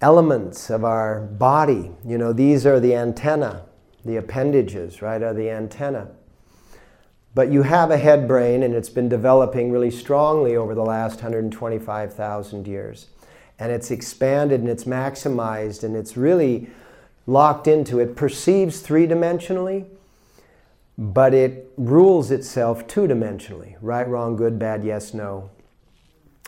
elements 0.01 0.71
of 0.71 0.85
our 0.85 1.21
body. 1.21 1.91
You 2.05 2.19
know, 2.19 2.33
these 2.33 2.65
are 2.65 2.79
the 2.79 2.95
antenna, 2.95 3.65
the 4.05 4.17
appendages, 4.17 5.03
right, 5.03 5.23
are 5.23 5.35
the 5.35 5.51
antenna. 5.51 6.11
But 7.37 7.53
you 7.53 7.64
have 7.64 7.90
a 7.90 7.99
head 7.99 8.27
brain, 8.27 8.62
and 8.62 8.75
it's 8.75 8.88
been 8.88 9.11
developing 9.11 9.70
really 9.70 9.90
strongly 9.90 10.57
over 10.57 10.75
the 10.75 10.83
last 10.83 11.16
125,000 11.16 12.66
years. 12.66 13.09
And 13.59 13.70
it's 13.70 13.90
expanded 13.90 14.61
and 14.61 14.70
it's 14.70 14.85
maximized 14.85 15.85
and 15.85 15.94
it's 15.94 16.16
really 16.16 16.70
locked 17.27 17.66
into 17.66 17.99
it, 17.99 18.16
perceives 18.16 18.81
three 18.81 19.07
dimensionally, 19.07 19.85
but 20.96 21.35
it 21.35 21.70
rules 21.77 22.31
itself 22.31 22.87
two 22.87 23.03
dimensionally 23.07 23.77
right, 23.83 24.09
wrong, 24.09 24.35
good, 24.35 24.59
bad, 24.59 24.83
yes, 24.83 25.12
no. 25.12 25.51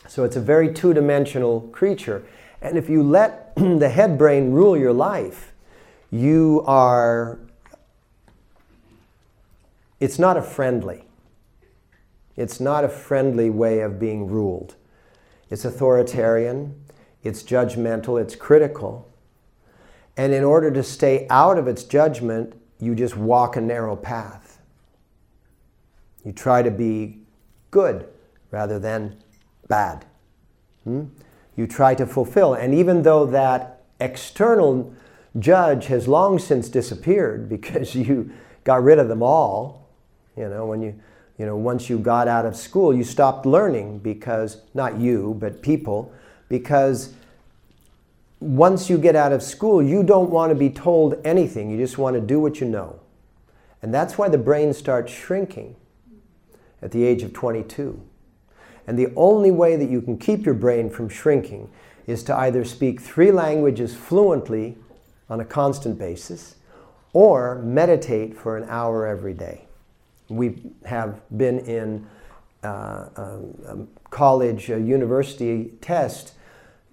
So 0.07 0.23
it's 0.23 0.37
a 0.37 0.41
very 0.41 0.73
two 0.73 0.95
dimensional 0.95 1.61
creature. 1.71 2.23
And 2.63 2.79
if 2.79 2.89
you 2.89 3.03
let 3.03 3.53
the 3.57 3.89
head 3.89 4.17
brain 4.17 4.53
rule 4.53 4.75
your 4.75 4.93
life, 4.93 5.53
you 6.09 6.63
are, 6.65 7.37
it's 9.99 10.19
not 10.19 10.37
a 10.37 10.41
friendly. 10.41 11.05
It's 12.35 12.59
not 12.59 12.83
a 12.83 12.89
friendly 12.89 13.49
way 13.49 13.81
of 13.81 13.99
being 13.99 14.27
ruled. 14.27 14.75
It's 15.49 15.65
authoritarian, 15.65 16.75
it's 17.23 17.43
judgmental, 17.43 18.21
it's 18.21 18.35
critical. 18.35 19.11
And 20.15 20.33
in 20.33 20.43
order 20.43 20.71
to 20.71 20.83
stay 20.83 21.27
out 21.29 21.57
of 21.57 21.67
its 21.67 21.83
judgment, 21.83 22.53
you 22.79 22.95
just 22.95 23.17
walk 23.17 23.55
a 23.55 23.61
narrow 23.61 23.95
path. 23.95 24.59
You 26.23 26.31
try 26.31 26.61
to 26.61 26.71
be 26.71 27.19
good 27.71 28.07
rather 28.51 28.79
than 28.79 29.17
bad. 29.67 30.05
Hmm? 30.83 31.05
You 31.55 31.67
try 31.67 31.95
to 31.95 32.05
fulfill. 32.05 32.53
And 32.53 32.73
even 32.73 33.03
though 33.03 33.25
that 33.25 33.81
external 33.99 34.93
judge 35.37 35.87
has 35.87 36.07
long 36.07 36.39
since 36.39 36.69
disappeared 36.69 37.49
because 37.55 37.95
you 37.95 38.31
got 38.63 38.83
rid 38.83 38.99
of 38.99 39.07
them 39.07 39.23
all, 39.23 39.88
you 40.39 40.47
know, 40.47 40.65
when 40.65 40.81
you, 40.81 40.99
you 41.37 41.45
know, 41.45 41.57
once 41.57 41.89
you 41.89 41.99
got 41.99 42.27
out 42.27 42.45
of 42.45 42.55
school, 42.55 42.95
you 42.95 43.03
stopped 43.03 43.45
learning 43.45 43.99
because, 43.99 44.61
not 44.73 44.97
you, 44.97 45.35
but 45.39 45.61
people, 45.61 46.11
because 46.47 47.13
once 48.39 48.89
you 48.89 48.97
get 48.97 49.15
out 49.15 49.33
of 49.33 49.43
school, 49.43 49.83
you 49.83 50.01
don't 50.01 50.29
want 50.29 50.49
to 50.49 50.55
be 50.55 50.69
told 50.69 51.15
anything. 51.25 51.69
You 51.69 51.77
just 51.77 51.97
want 51.97 52.15
to 52.15 52.21
do 52.21 52.39
what 52.39 52.61
you 52.61 52.67
know. 52.67 52.99
And 53.81 53.93
that's 53.93 54.17
why 54.17 54.29
the 54.29 54.37
brain 54.37 54.73
starts 54.73 55.11
shrinking 55.11 55.75
at 56.81 56.91
the 56.91 57.03
age 57.03 57.21
of 57.21 57.33
22. 57.33 58.01
And 58.87 58.97
the 58.97 59.13
only 59.15 59.51
way 59.51 59.75
that 59.75 59.89
you 59.89 60.01
can 60.01 60.17
keep 60.17 60.45
your 60.45 60.55
brain 60.55 60.89
from 60.89 61.09
shrinking 61.09 61.69
is 62.07 62.23
to 62.23 62.35
either 62.35 62.65
speak 62.65 63.01
three 63.01 63.31
languages 63.31 63.95
fluently 63.95 64.77
on 65.29 65.39
a 65.39 65.45
constant 65.45 65.99
basis 65.99 66.55
or 67.13 67.61
meditate 67.61 68.35
for 68.35 68.57
an 68.57 68.67
hour 68.69 69.05
every 69.05 69.33
day. 69.33 69.68
We 70.29 70.61
have 70.85 71.21
been 71.37 71.59
in 71.59 72.07
uh, 72.63 73.09
um, 73.15 73.55
a 73.65 73.77
college, 74.09 74.69
a 74.69 74.79
university 74.79 75.71
test 75.81 76.33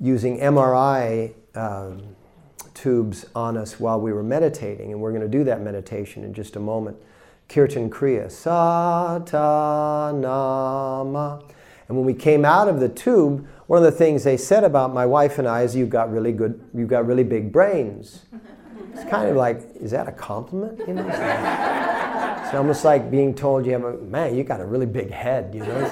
using 0.01 0.39
MRI 0.39 1.35
um, 1.55 2.17
tubes 2.75 3.27
on 3.35 3.57
us 3.57 3.81
while 3.81 4.01
we 4.01 4.13
were 4.13 4.23
meditating, 4.23 4.93
and 4.93 5.01
we're 5.01 5.13
going 5.13 5.23
to 5.23 5.29
do 5.29 5.45
that 5.45 5.61
meditation 5.63 6.23
in 6.25 6.35
just 6.35 6.57
a 6.57 6.61
moment. 6.61 6.97
Kirtan 7.49 7.91
Kriya, 7.91 8.27
Satanama. 8.27 9.23
And 11.89 11.97
when 11.97 12.05
we 12.05 12.15
came 12.15 12.45
out 12.45 12.69
of 12.69 12.81
the 12.81 12.89
tube, 12.89 13.47
one 13.67 13.79
of 13.79 13.85
the 13.85 13.97
things 13.97 14.25
they 14.25 14.37
said 14.37 14.65
about 14.65 14.93
my 14.93 15.07
wife 15.07 15.39
and 15.39 15.47
I 15.47 15.63
is 15.63 15.77
you've 15.77 15.91
got 15.91 16.13
really 16.13 16.33
good, 16.33 16.61
you've 16.75 16.89
got 16.89 17.07
really 17.07 17.25
big 17.25 17.53
brains. 17.53 18.25
It's 18.93 19.09
kind 19.11 19.29
of 19.29 19.37
like, 19.37 19.63
is 19.77 19.91
that 19.91 20.09
a 20.09 20.13
compliment? 20.13 20.79
You 20.87 20.95
know, 20.95 21.07
it's 21.07 22.55
almost 22.55 22.85
like 22.85 23.11
being 23.11 23.35
told 23.35 23.67
you 23.67 23.73
have 23.73 23.85
a 23.85 23.99
man, 23.99 24.37
you 24.37 24.45
got 24.45 24.61
a 24.61 24.65
really 24.65 24.87
big 24.87 25.11
head. 25.11 25.55
You 25.55 25.61
know. 25.61 25.83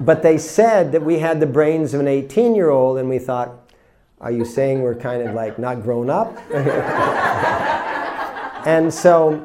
but 0.00 0.22
they 0.22 0.38
said 0.38 0.92
that 0.92 1.02
we 1.02 1.18
had 1.18 1.40
the 1.40 1.46
brains 1.46 1.94
of 1.94 2.00
an 2.00 2.06
18-year-old, 2.06 2.98
and 2.98 3.08
we 3.08 3.18
thought, 3.18 3.70
are 4.20 4.30
you 4.30 4.44
saying 4.44 4.82
we're 4.82 4.94
kind 4.94 5.22
of 5.22 5.34
like 5.34 5.58
not 5.58 5.82
grown 5.82 6.08
up? 6.08 6.36
and 8.66 8.92
so 8.92 9.44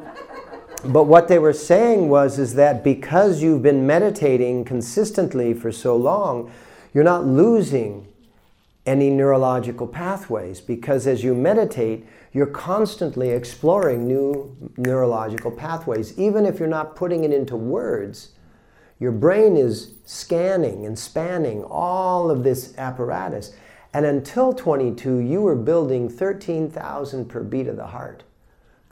but 0.84 1.04
what 1.04 1.28
they 1.28 1.38
were 1.38 1.52
saying 1.52 2.08
was 2.08 2.38
is 2.38 2.54
that 2.54 2.82
because 2.82 3.42
you've 3.42 3.62
been 3.62 3.86
meditating 3.86 4.64
consistently 4.64 5.52
for 5.52 5.70
so 5.70 5.94
long, 5.94 6.50
you're 6.94 7.04
not 7.04 7.26
losing 7.26 8.08
any 8.86 9.10
neurological 9.10 9.86
pathways 9.86 10.60
because 10.60 11.06
as 11.06 11.22
you 11.22 11.34
meditate, 11.34 12.06
you're 12.32 12.46
constantly 12.46 13.30
exploring 13.30 14.06
new 14.06 14.56
neurological 14.76 15.50
pathways. 15.50 16.18
Even 16.18 16.46
if 16.46 16.58
you're 16.58 16.68
not 16.68 16.96
putting 16.96 17.24
it 17.24 17.32
into 17.32 17.56
words, 17.56 18.30
your 18.98 19.12
brain 19.12 19.56
is 19.56 19.94
scanning 20.04 20.86
and 20.86 20.98
spanning 20.98 21.64
all 21.64 22.30
of 22.30 22.44
this 22.44 22.76
apparatus. 22.78 23.52
And 23.92 24.06
until 24.06 24.52
22, 24.52 25.18
you 25.18 25.40
were 25.40 25.56
building 25.56 26.08
13,000 26.08 27.26
per 27.26 27.42
beat 27.42 27.66
of 27.66 27.76
the 27.76 27.88
heart. 27.88 28.22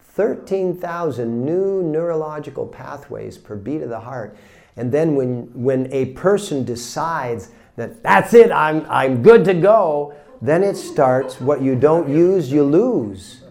13,000 0.00 1.44
new 1.44 1.82
neurological 1.82 2.66
pathways 2.66 3.38
per 3.38 3.54
beat 3.54 3.82
of 3.82 3.88
the 3.88 4.00
heart. 4.00 4.36
And 4.76 4.90
then 4.90 5.14
when, 5.14 5.50
when 5.54 5.92
a 5.92 6.06
person 6.06 6.64
decides 6.64 7.50
that 7.78 8.02
that's 8.02 8.34
it, 8.34 8.50
I'm, 8.50 8.84
I'm 8.90 9.22
good 9.22 9.44
to 9.46 9.54
go, 9.54 10.14
then 10.42 10.62
it 10.62 10.76
starts 10.76 11.40
what 11.40 11.62
you 11.62 11.74
don't 11.74 12.08
use, 12.08 12.52
you 12.52 12.64
lose. 12.64 13.42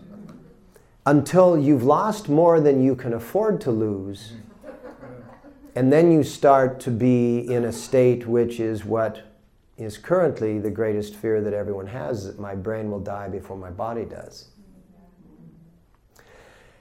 Until 1.05 1.57
you've 1.57 1.83
lost 1.83 2.27
more 2.27 2.59
than 2.59 2.83
you 2.83 2.93
can 2.93 3.13
afford 3.13 3.61
to 3.61 3.71
lose. 3.71 4.33
And 5.75 5.93
then 5.93 6.11
you 6.11 6.23
start 6.23 6.79
to 6.81 6.91
be 6.91 7.39
in 7.39 7.63
a 7.63 7.71
state 7.71 8.27
which 8.27 8.59
is 8.59 8.83
what 8.83 9.21
is 9.77 9.97
currently 9.97 10.59
the 10.59 10.71
greatest 10.71 11.15
fear 11.15 11.39
that 11.41 11.53
everyone 11.53 11.87
has 11.87 12.25
that 12.25 12.39
my 12.39 12.55
brain 12.55 12.91
will 12.91 12.99
die 12.99 13.29
before 13.29 13.55
my 13.55 13.69
body 13.69 14.03
does. 14.03 14.49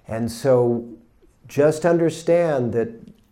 And 0.08 0.32
so 0.32 0.88
just 1.46 1.84
understand 1.84 2.72
that 2.72 2.88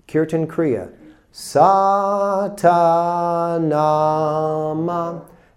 Kirtan 0.07 0.47
Kriya, 0.47 0.93
Satanama, 1.35 2.55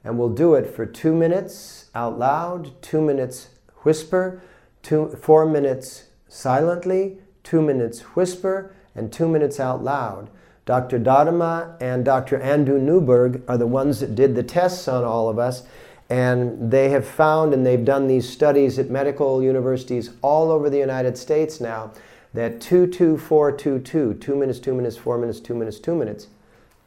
and 0.03 0.17
we'll 0.17 0.29
do 0.29 0.55
it 0.55 0.75
for 0.75 0.87
two 0.87 1.13
minutes 1.13 1.91
out 1.93 2.17
loud, 2.17 2.71
two 2.81 2.99
minutes 2.99 3.49
whisper, 3.83 4.41
two, 4.81 5.09
four 5.21 5.45
minutes 5.45 6.05
silently, 6.27 7.19
two 7.43 7.61
minutes 7.61 7.99
whisper, 8.15 8.73
and 8.95 9.13
two 9.13 9.27
minutes 9.27 9.59
out 9.59 9.83
loud. 9.83 10.31
Dr. 10.65 10.97
Dharma 10.97 11.77
and 11.79 12.03
Dr. 12.03 12.41
Andrew 12.41 12.79
Newberg 12.79 13.43
are 13.47 13.59
the 13.59 13.67
ones 13.67 13.99
that 13.99 14.15
did 14.15 14.33
the 14.33 14.41
tests 14.41 14.87
on 14.87 15.03
all 15.03 15.29
of 15.29 15.37
us. 15.37 15.61
And 16.09 16.71
they 16.71 16.89
have 16.89 17.05
found, 17.07 17.53
and 17.53 17.63
they've 17.63 17.85
done 17.85 18.07
these 18.07 18.27
studies 18.27 18.79
at 18.79 18.89
medical 18.89 19.43
universities 19.43 20.09
all 20.23 20.49
over 20.49 20.71
the 20.71 20.79
United 20.79 21.19
States 21.19 21.61
now, 21.61 21.91
that 22.33 22.61
22422, 22.61 24.15
two 24.15 24.35
minutes, 24.35 24.59
two 24.59 24.73
minutes, 24.73 24.97
four 24.97 25.17
minutes, 25.17 25.39
two 25.39 25.55
minutes, 25.55 25.79
two 25.79 25.95
minutes, 25.95 26.27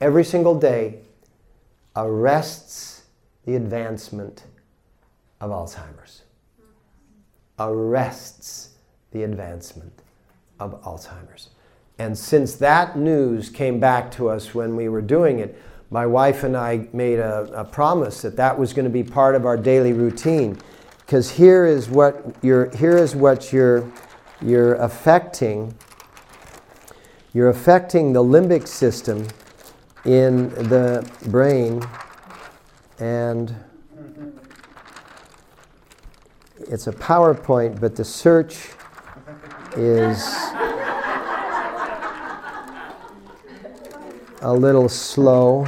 every 0.01 0.25
single 0.25 0.59
day 0.59 0.99
arrests 1.97 3.05
the 3.47 3.57
advancement 3.57 4.45
of 5.41 5.51
Alzheimer's. 5.51 6.23
Arrests 7.59 8.71
the 9.13 9.23
advancement 9.23 10.03
of 10.59 10.81
Alzheimer's. 10.83 11.49
And 11.99 12.17
since 12.17 12.55
that 12.57 12.97
news 12.97 13.51
came 13.51 13.81
back 13.81 14.11
to 14.13 14.29
us 14.29 14.55
when 14.55 14.77
we 14.77 14.89
were 14.89 15.03
doing 15.03 15.39
it, 15.39 15.61
my 15.91 16.07
wife 16.07 16.45
and 16.45 16.57
I 16.57 16.87
made 16.93 17.19
a, 17.19 17.43
a 17.53 17.65
promise 17.65 18.23
that 18.23 18.37
that 18.37 18.59
was 18.59 18.73
going 18.73 18.85
to 18.85 18.91
be 18.91 19.03
part 19.03 19.35
of 19.35 19.45
our 19.45 19.57
daily 19.57 19.93
routine. 19.93 20.57
Because 21.01 21.31
here 21.31 21.67
is 21.67 21.89
what 21.89 22.37
you're, 22.43 22.71
here 22.77 22.97
is 22.97 23.17
what 23.17 23.53
you're, 23.53 23.91
you're 24.43 24.75
affecting. 24.75 25.75
You're 27.33 27.49
affecting 27.49 28.13
the 28.13 28.23
limbic 28.23 28.67
system 28.67 29.27
in 30.05 30.51
the 30.51 31.09
brain, 31.27 31.83
and 32.99 33.55
it's 36.59 36.87
a 36.87 36.93
PowerPoint, 36.93 37.81
but 37.81 37.97
the 37.97 38.05
search 38.05 38.71
is. 39.77 40.51
a 44.43 44.53
little 44.53 44.89
slow. 44.89 45.67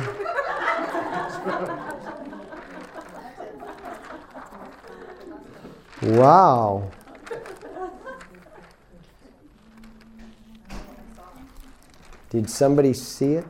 Wow. 6.03 6.91
Did 12.33 12.49
somebody 12.49 12.95
see 12.95 13.35
it? 13.35 13.45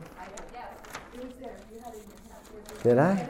Did 2.83 2.97
I? 2.97 3.29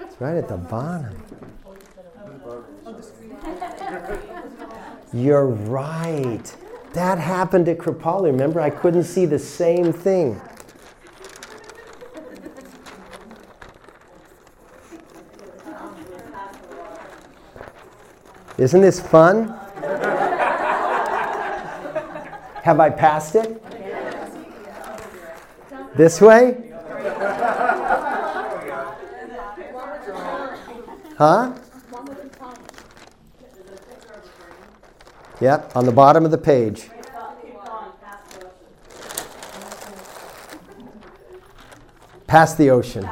It's 0.00 0.20
right 0.20 0.36
at 0.36 0.48
the 0.48 0.58
bottom. 0.58 1.16
You're 5.14 5.46
right. 5.46 6.54
That 6.92 7.16
happened 7.16 7.70
at 7.70 7.78
Kripalu. 7.78 8.24
Remember, 8.24 8.60
I 8.60 8.68
couldn't 8.68 9.04
see 9.04 9.24
the 9.24 9.38
same 9.38 9.94
thing. 9.94 10.38
Isn't 18.58 18.82
this 18.82 19.00
fun? 19.00 19.58
Have 22.62 22.78
I 22.78 22.90
passed 22.90 23.36
it? 23.36 23.69
This 26.00 26.18
way? 26.18 26.56
Huh? 31.18 31.52
Yep, 35.42 35.76
on 35.76 35.84
the 35.84 35.92
bottom 35.92 36.24
of 36.24 36.30
the 36.30 36.38
page. 36.38 36.88
Past 42.26 42.56
the 42.56 42.70
ocean. 42.70 43.06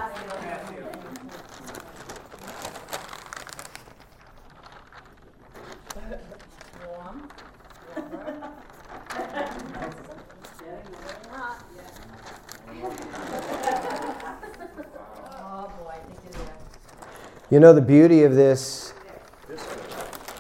You 17.59 17.63
know, 17.63 17.73
the 17.73 17.81
beauty 17.81 18.23
of 18.23 18.37
this, 18.37 18.95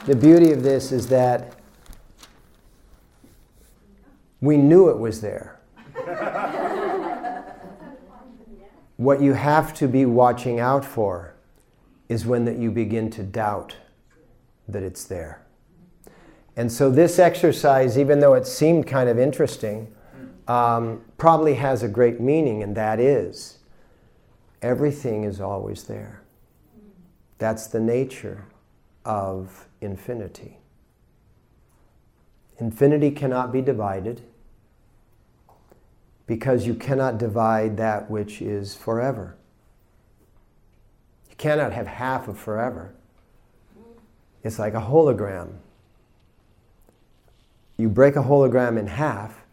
the 0.06 0.14
beauty 0.14 0.52
of 0.52 0.62
this 0.62 0.92
is 0.92 1.08
that 1.08 1.52
we 4.40 4.56
knew 4.56 4.88
it 4.88 4.96
was 4.96 5.20
there. 5.20 5.58
what 8.98 9.20
you 9.20 9.32
have 9.32 9.74
to 9.78 9.88
be 9.88 10.06
watching 10.06 10.60
out 10.60 10.84
for 10.84 11.34
is 12.08 12.24
when 12.24 12.44
that 12.44 12.56
you 12.56 12.70
begin 12.70 13.10
to 13.10 13.24
doubt 13.24 13.74
that 14.68 14.84
it's 14.84 15.02
there. 15.02 15.42
And 16.54 16.70
so 16.70 16.88
this 16.88 17.18
exercise, 17.18 17.98
even 17.98 18.20
though 18.20 18.34
it 18.34 18.46
seemed 18.46 18.86
kind 18.86 19.08
of 19.08 19.18
interesting, 19.18 19.92
um, 20.46 21.02
probably 21.16 21.54
has 21.54 21.82
a 21.82 21.88
great 21.88 22.20
meaning, 22.20 22.62
and 22.62 22.76
that 22.76 23.00
is 23.00 23.58
everything 24.62 25.24
is 25.24 25.40
always 25.40 25.82
there. 25.82 26.22
That's 27.38 27.66
the 27.68 27.80
nature 27.80 28.44
of 29.04 29.66
infinity. 29.80 30.58
Infinity 32.58 33.12
cannot 33.12 33.52
be 33.52 33.62
divided 33.62 34.22
because 36.26 36.66
you 36.66 36.74
cannot 36.74 37.16
divide 37.16 37.76
that 37.76 38.10
which 38.10 38.42
is 38.42 38.74
forever. 38.74 39.36
You 41.30 41.36
cannot 41.36 41.72
have 41.72 41.86
half 41.86 42.28
of 42.28 42.38
forever. 42.38 42.92
It's 44.42 44.58
like 44.58 44.74
a 44.74 44.80
hologram. 44.80 45.54
You 47.76 47.88
break 47.88 48.16
a 48.16 48.22
hologram 48.22 48.76
in 48.78 48.88
half, 48.88 49.44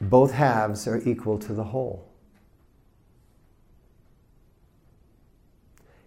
both 0.00 0.32
halves 0.32 0.88
are 0.88 1.00
equal 1.06 1.38
to 1.38 1.52
the 1.52 1.64
whole. 1.64 2.08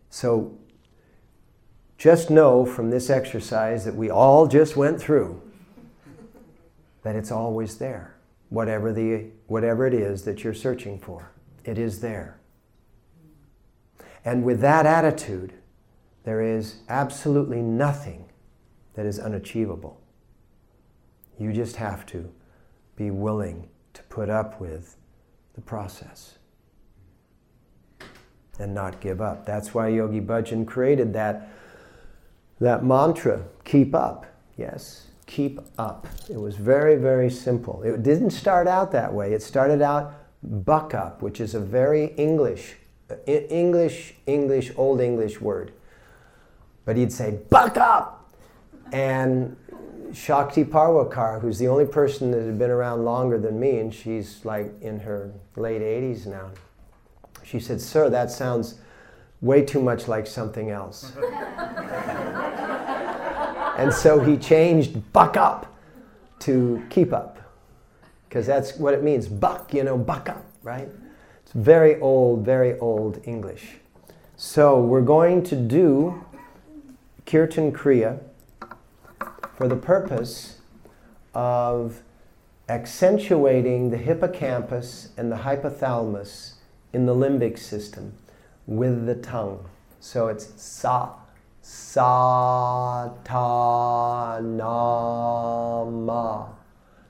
So 0.10 0.58
just 1.98 2.30
know 2.30 2.66
from 2.66 2.90
this 2.90 3.10
exercise 3.10 3.86
that 3.86 3.96
we 3.96 4.10
all 4.10 4.48
just 4.48 4.76
went 4.76 5.00
through 5.00 5.42
that 7.04 7.16
it's 7.16 7.32
always 7.32 7.78
there. 7.78 8.16
Whatever, 8.50 8.92
the, 8.92 9.28
whatever 9.48 9.86
it 9.86 9.94
is 9.94 10.24
that 10.24 10.44
you're 10.44 10.56
searching 10.56 11.00
for, 11.00 11.32
it 11.64 11.78
is 11.78 12.00
there. 12.00 12.40
And 14.26 14.44
with 14.44 14.60
that 14.62 14.88
attitude, 14.88 15.54
there 16.24 16.42
is 16.42 16.78
absolutely 16.90 17.62
nothing 17.62 18.26
that 18.96 19.06
is 19.06 19.20
unachievable. 19.20 20.02
You 21.38 21.54
just 21.54 21.76
have 21.76 22.08
to 22.08 22.34
be 22.96 23.12
willing 23.12 23.70
to 23.94 24.02
put 24.04 24.30
up 24.30 24.60
with 24.60 24.98
the 25.54 25.62
process 25.62 26.40
and 28.58 28.74
not 28.74 29.00
give 29.00 29.22
up. 29.22 29.46
That's 29.46 29.74
why 29.74 29.90
Yogi 29.90 30.22
Bhajan 30.22 30.66
created 30.66 31.14
that, 31.14 31.50
that 32.60 32.84
mantra 32.84 33.44
keep 33.64 33.94
up. 33.94 34.26
Yes, 34.58 35.08
keep 35.26 35.60
up. 35.78 36.08
It 36.30 36.40
was 36.40 36.56
very, 36.56 36.96
very 36.96 37.30
simple. 37.30 37.84
It 37.84 38.04
didn't 38.04 38.32
start 38.32 38.68
out 38.68 38.92
that 38.92 39.14
way. 39.14 39.34
It 39.34 39.42
started 39.42 39.82
out 39.82 40.14
buck 40.44 40.94
up, 40.94 41.22
which 41.22 41.40
is 41.40 41.56
a 41.56 41.60
very 41.60 42.08
English, 42.18 42.76
uh, 43.10 43.16
English, 43.26 44.16
English, 44.26 44.72
Old 44.78 45.02
English 45.02 45.42
word. 45.42 45.74
But 46.86 46.98
he'd 46.98 47.12
say, 47.12 47.40
buck 47.50 47.78
up! 47.78 48.34
And 48.92 49.58
Shakti 50.14 50.64
Parwha 50.64 51.12
Kaur, 51.12 51.42
who's 51.42 51.58
the 51.58 51.68
only 51.68 51.86
person 51.86 52.32
that 52.32 52.44
had 52.44 52.60
been 52.60 52.70
around 52.70 53.04
longer 53.04 53.40
than 53.40 53.60
me, 53.60 53.80
and 53.80 53.94
she's 53.94 54.46
like 54.46 54.72
in 54.82 55.00
her 55.00 55.32
late 55.56 55.82
80s 55.82 56.28
now, 56.28 56.52
she 57.44 57.60
said, 57.60 57.82
Sir, 57.82 58.10
that 58.10 58.32
sounds 58.32 58.76
way 59.42 59.64
too 59.64 59.82
much 59.82 60.08
like 60.08 60.28
something 60.28 60.70
else. 60.70 61.12
and 63.78 63.94
so 63.94 64.20
he 64.20 64.38
changed 64.38 65.12
buck 65.14 65.38
up 65.38 65.74
to 66.40 66.84
keep 66.90 67.14
up, 67.14 67.40
because 68.28 68.46
that's 68.46 68.78
what 68.78 68.94
it 68.94 69.04
means. 69.04 69.28
Buck, 69.28 69.74
you 69.74 69.84
know, 69.84 69.98
buck 69.98 70.30
up, 70.30 70.46
right? 70.64 70.90
It's 71.44 71.54
very 71.54 72.00
old, 72.00 72.46
very 72.46 72.78
old 72.80 73.22
English. 73.26 73.78
So 74.38 74.82
we're 74.82 75.02
going 75.02 75.44
to 75.44 75.56
do 75.56 76.26
Kirtan 77.26 77.72
Kriya 77.72 78.20
for 79.56 79.68
the 79.68 79.76
purpose 79.76 80.60
of 81.34 82.02
accentuating 82.68 83.92
the 83.92 83.98
hippocampus 83.98 85.10
and 85.18 85.32
the 85.32 85.38
hypothalamus 85.38 86.54
in 86.94 87.06
the 87.06 87.14
limbic 87.14 87.58
system 87.58 88.14
with 88.68 89.06
the 89.06 89.16
tongue. 89.16 89.66
So 90.00 90.28
it's 90.28 90.62
sa, 90.62 91.14
sa, 91.62 93.10
ta, 93.24 94.40
na, 94.40 95.86
ma. 95.86 96.48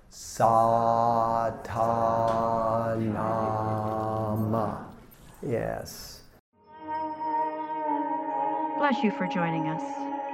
Sa, 0.10 1.51
ta, 1.64 2.95
na, 2.97 4.36
ma. 4.36 4.78
Yes. 5.41 6.22
Bless 8.78 9.03
you 9.03 9.12
for 9.12 9.28
joining 9.28 9.68
us. 9.68 9.84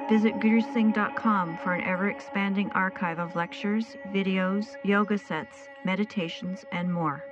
Visit 0.10 0.34
gurusingh.com 0.40 1.58
for 1.64 1.74
an 1.74 1.84
ever 1.86 2.10
expanding 2.10 2.70
archive 2.72 3.18
of 3.18 3.36
lectures, 3.36 3.96
videos, 4.14 4.76
yoga 4.84 5.18
sets, 5.18 5.70
meditations, 5.86 6.66
and 6.72 6.94
more. 6.94 7.24